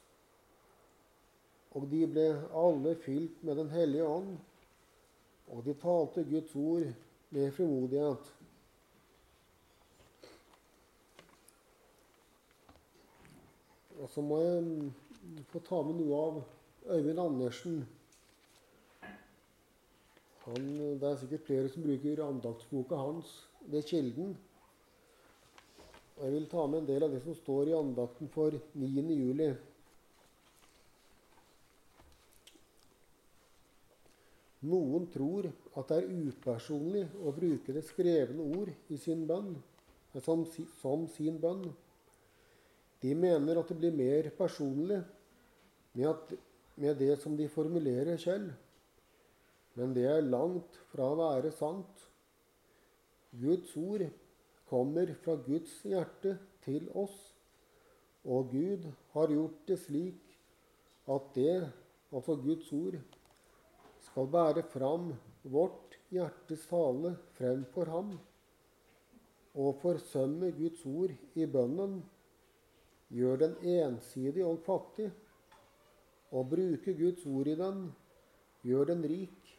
Og 1.73 1.87
de 1.89 2.03
ble 2.11 2.27
alle 2.53 2.93
fylt 2.99 3.41
med 3.43 3.57
Den 3.57 3.71
hellige 3.73 4.05
ånd, 4.05 4.37
og 5.49 5.63
de 5.65 5.73
talte 5.81 6.25
Guds 6.29 6.55
ord 6.55 6.91
med 7.29 7.51
frimodighet. 7.51 8.33
Og 13.99 14.09
så 14.09 14.21
må 14.23 14.39
jeg 14.39 14.91
få 15.51 15.61
ta 15.65 15.81
med 15.83 15.97
noe 15.99 16.19
av 16.25 16.37
Øyvind 16.95 17.19
Andersen. 17.19 17.81
Han, 20.45 20.69
det 21.01 21.09
er 21.09 21.17
sikkert 21.19 21.49
flere 21.49 21.71
som 21.73 21.83
bruker 21.83 22.21
andaktsboka 22.25 23.01
hans 23.01 23.33
ved 23.67 23.83
Kilden. 23.89 24.37
Og 26.17 26.23
jeg 26.25 26.33
vil 26.33 26.47
ta 26.51 26.63
med 26.67 26.81
en 26.81 26.87
del 26.87 27.05
av 27.05 27.11
det 27.13 27.19
som 27.25 27.35
står 27.35 27.69
i 27.69 27.75
andakten 27.77 28.31
for 28.31 28.55
9. 28.79 29.03
juli. 29.13 29.51
Noen 34.67 35.05
tror 35.07 35.47
at 35.79 35.91
det 35.91 35.97
er 36.01 36.25
upersonlig 36.27 37.05
å 37.23 37.31
bruke 37.31 37.73
det 37.75 37.85
skrevne 37.87 38.43
ord 38.59 38.71
sin 38.99 39.23
bønn, 39.27 39.53
som, 40.25 40.43
som 40.81 41.05
sin 41.13 41.37
bønn. 41.39 41.63
De 42.99 43.13
mener 43.15 43.61
at 43.61 43.69
det 43.71 43.77
blir 43.79 43.95
mer 43.95 44.27
personlig 44.35 44.99
med, 45.93 46.07
at, 46.09 46.33
med 46.75 46.99
det 46.99 47.15
som 47.21 47.37
de 47.39 47.47
formulerer 47.51 48.19
selv. 48.19 48.51
Men 49.79 49.93
det 49.95 50.09
er 50.11 50.27
langt 50.27 50.75
fra 50.91 51.07
å 51.07 51.19
være 51.21 51.53
sant. 51.55 52.07
Guds 53.39 53.71
ord 53.79 54.03
kommer 54.67 55.13
fra 55.23 55.37
Guds 55.45 55.71
hjerte 55.87 56.35
til 56.65 56.89
oss, 56.97 57.15
og 58.27 58.51
Gud 58.51 58.89
har 59.13 59.31
gjort 59.31 59.61
det 59.69 59.77
slik 59.85 60.35
at 61.09 61.31
det, 61.37 61.69
altså 62.11 62.35
Guds 62.43 62.67
ord, 62.75 62.99
skal 64.09 64.29
bære 64.33 64.63
fram 64.73 65.11
vårt 65.53 65.97
hjertes 66.09 66.63
tale 66.69 67.13
fremfor 67.37 67.89
ham, 67.93 68.15
og 69.53 69.75
forsømme 69.83 70.49
Guds 70.57 70.81
ord 70.89 71.13
i 71.37 71.45
bønnen, 71.45 71.99
gjør 73.13 73.37
den 73.43 73.53
ensidig 73.75 74.45
og 74.45 74.57
fattig, 74.65 75.11
og 76.33 76.49
bruke 76.49 76.93
Guds 76.97 77.25
ord 77.29 77.51
i 77.53 77.55
den, 77.59 77.85
gjør 78.65 78.91
den 78.91 79.05
rik, 79.13 79.53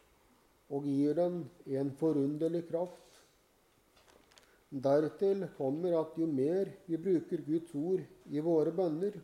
og 0.71 0.83
gir 0.87 1.15
den 1.15 1.41
en 1.67 1.95
forunderlig 1.99 2.65
kraft. 2.67 2.99
Dertil 4.71 5.47
kommer 5.57 5.97
at 5.99 6.15
jo 6.19 6.27
mer 6.27 6.71
vi 6.87 6.99
bruker 6.99 7.43
Guds 7.47 7.73
ord 7.75 8.03
i 8.31 8.43
våre 8.43 8.71
bønner, 8.75 9.15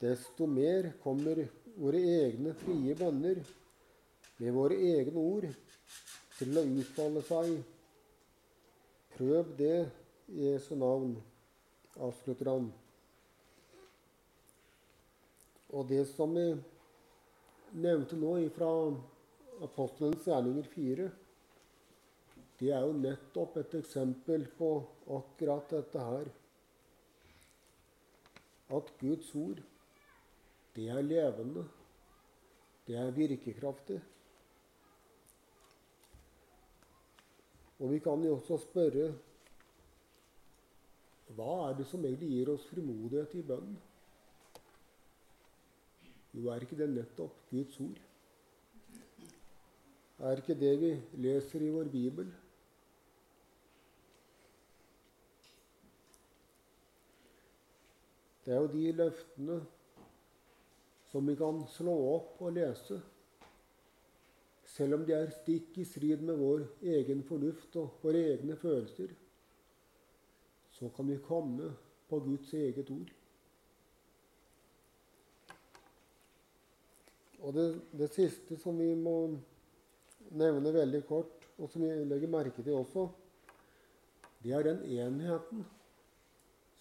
desto 0.00 0.48
mer 0.48 0.94
kommer 1.02 1.44
våre 1.76 2.00
egne 2.00 2.52
frie 2.60 2.96
bønner 2.96 3.44
med 4.38 4.54
våre 4.54 4.76
egne 4.76 5.20
ord 5.20 5.46
til 6.38 6.58
å 6.58 6.64
utfolde 6.80 7.22
seg. 7.28 7.52
Prøv 9.14 9.52
det 9.58 9.76
i 10.34 10.48
Jesu 10.48 10.74
navn, 10.78 11.14
avslutter 12.02 12.50
han. 12.50 12.70
Og 15.74 15.86
det 15.90 16.04
som 16.10 16.34
vi 16.34 16.48
nevnte 17.74 18.18
nå 18.18 18.36
fra 18.54 18.70
Apostelens 19.64 20.26
gjerninger 20.26 20.66
4, 20.74 21.06
det 22.58 22.70
er 22.70 22.86
jo 22.86 22.96
nettopp 22.98 23.58
et 23.62 23.76
eksempel 23.80 24.46
på 24.58 24.70
akkurat 25.16 25.70
dette 25.74 26.02
her. 26.08 26.30
At 28.74 28.90
Guds 29.00 29.30
ord, 29.38 29.62
det 30.74 30.88
er 30.90 31.06
levende. 31.06 31.66
Det 32.86 32.96
er 32.98 33.14
virkekraftig. 33.14 34.00
Og 37.84 37.90
vi 37.92 37.98
kan 38.00 38.22
jo 38.24 38.38
også 38.38 38.56
spørre 38.62 39.10
hva 41.36 41.54
er 41.66 41.74
det 41.76 41.84
som 41.90 42.04
egentlig 42.04 42.30
gir 42.30 42.50
oss 42.54 42.64
frimodighet 42.70 43.34
i 43.36 43.42
bønnen? 43.44 43.76
Jo, 46.32 46.46
er 46.48 46.64
ikke 46.64 46.78
det 46.78 46.88
nettopp 46.94 47.36
Guds 47.50 47.76
ord? 47.84 48.00
Er 50.24 50.40
ikke 50.40 50.56
det 50.56 50.72
vi 50.80 50.90
leser 51.26 51.66
i 51.66 51.70
vår 51.74 51.92
bibel? 51.92 52.32
Det 58.44 58.54
er 58.54 58.62
jo 58.64 58.72
de 58.72 58.92
løftene 59.04 59.60
som 61.12 61.28
vi 61.28 61.36
kan 61.36 61.60
slå 61.76 62.00
opp 62.14 62.40
og 62.40 62.56
lese 62.56 63.04
selv 64.74 64.96
om 64.96 65.04
de 65.06 65.14
er 65.14 65.30
stikk 65.30 65.76
i 65.78 65.86
strid 65.86 66.22
med 66.26 66.40
vår 66.40 66.64
egen 66.96 67.22
fornuft 67.28 67.76
og 67.78 68.00
våre 68.02 68.24
egne 68.32 68.56
følelser, 68.58 69.12
så 70.74 70.90
kan 70.96 71.06
vi 71.06 71.20
komme 71.22 71.70
på 72.10 72.18
Guds 72.24 72.50
eget 72.58 72.90
ord. 72.90 73.12
Og 77.44 77.54
det, 77.54 77.66
det 77.92 78.10
siste 78.16 78.58
som 78.58 78.78
vi 78.80 78.90
må 78.98 79.14
nevne 80.34 80.72
veldig 80.74 81.04
kort, 81.06 81.44
og 81.60 81.70
som 81.70 81.84
vi 81.84 81.92
legger 82.08 82.32
merke 82.32 82.64
til 82.64 82.74
også, 82.80 83.06
det 84.42 84.52
er 84.52 84.66
den 84.66 84.82
enheten 84.90 85.62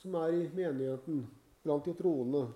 som 0.02 0.16
er 0.20 0.34
i 0.36 0.48
menigheten 0.56 1.22
blant 1.64 1.86
de 1.86 1.94
troende. 1.96 2.48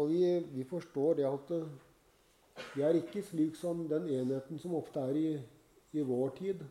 Og 0.00 0.08
vi, 0.08 0.24
vi, 0.54 0.64
forstår 0.64 1.18
det 1.18 1.26
at 1.28 1.50
vi 2.74 2.84
er 2.86 2.96
ikke 2.96 3.22
slik 3.24 3.56
som 3.58 3.82
den 3.88 4.06
enheten 4.08 4.60
som 4.60 4.76
ofte 4.78 5.02
er 5.02 5.16
i, 5.18 5.30
i 5.92 6.04
vår 6.06 6.32
tid. 6.38 6.62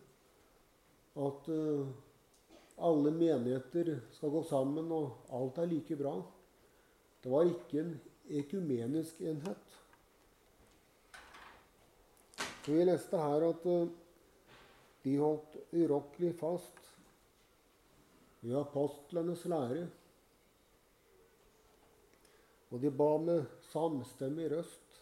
At 1.20 1.50
uh, 1.52 1.90
alle 2.90 3.12
menigheter 3.14 4.00
skal 4.16 4.34
gå 4.34 4.42
sammen, 4.50 4.90
og 4.96 5.36
alt 5.36 5.60
er 5.62 5.70
like 5.70 5.98
bra. 6.00 6.16
Det 7.22 7.32
var 7.32 7.52
ikke 7.52 7.84
en 7.84 7.94
ekumenisk 8.42 9.22
enhet. 9.22 9.78
Så 12.66 12.74
vi 12.74 12.86
leste 12.86 13.22
her 13.22 13.50
at 13.52 13.70
uh, 13.70 13.90
de 15.06 15.16
holdt 15.22 15.62
urokkelig 15.70 16.34
fast 16.40 16.86
ved 18.42 18.58
apostlenes 18.58 19.46
lære 19.46 19.88
og 22.70 22.82
de 22.82 22.92
ba 22.92 23.18
med 23.18 23.46
samstemmig 23.72 24.52
røst. 24.52 25.02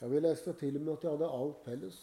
Ja, 0.00 0.06
Vi 0.06 0.20
leste 0.20 0.52
til 0.52 0.76
og 0.76 0.82
med 0.82 0.92
at 0.92 1.02
de 1.02 1.10
hadde 1.10 1.32
alt 1.38 1.64
felles. 1.64 1.98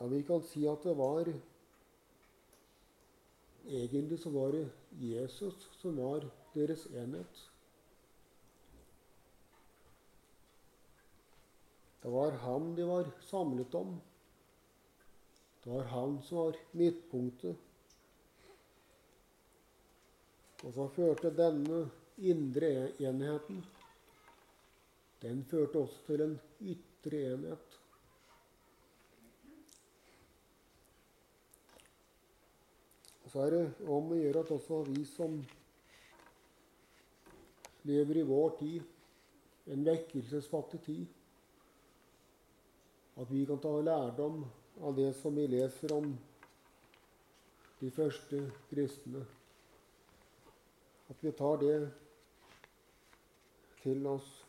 Ja, 0.00 0.06
Vi 0.06 0.22
kan 0.22 0.42
si 0.42 0.66
at 0.66 0.82
det 0.84 0.96
var 0.98 1.32
Egentlig 3.70 4.18
så 4.18 4.30
var 4.30 4.52
det 4.52 4.70
Jesus 4.98 5.68
som 5.78 5.96
var 5.96 6.24
deres 6.54 6.86
enhet. 6.86 7.50
Det 12.02 12.12
var 12.12 12.30
ham 12.30 12.74
de 12.76 12.86
var 12.88 13.10
samlet 13.20 13.74
om. 13.74 14.00
Det 15.62 15.70
var 15.70 15.82
han 15.82 16.22
som 16.22 16.38
var 16.38 16.56
midtpunktet. 16.72 17.56
Og 20.64 20.72
så 20.76 20.86
førte 20.92 21.32
denne 21.32 21.84
indre 22.20 22.70
enheten 23.00 23.62
Den 25.20 25.44
førte 25.44 25.82
også 25.82 26.00
til 26.06 26.22
en 26.24 26.36
ytre 26.64 27.18
enhet. 27.34 27.80
Og 33.24 33.32
så 33.32 33.42
er 33.44 33.50
det 33.52 33.64
om 33.84 34.08
å 34.10 34.16
gjøre 34.16 34.40
at 34.46 34.52
også 34.56 34.78
vi 34.88 35.04
som 35.06 35.36
lever 37.86 38.22
i 38.22 38.24
vår 38.26 38.56
tid, 38.62 38.80
en 39.70 39.84
vekkelsesfattig 39.86 40.80
tid, 40.86 41.04
at 43.20 43.28
vi 43.30 43.44
kan 43.46 43.60
ta 43.60 43.74
lærdom 43.84 44.40
av 44.80 44.96
det 44.96 45.12
som 45.12 45.34
vi 45.34 45.46
leser 45.46 45.92
om 45.92 46.18
de 47.80 47.90
første 47.90 48.40
kristne. 48.70 49.24
At 51.10 51.24
vi 51.24 51.32
tar 51.32 51.56
det 51.60 51.78
til 53.82 54.06
oss. 54.06 54.39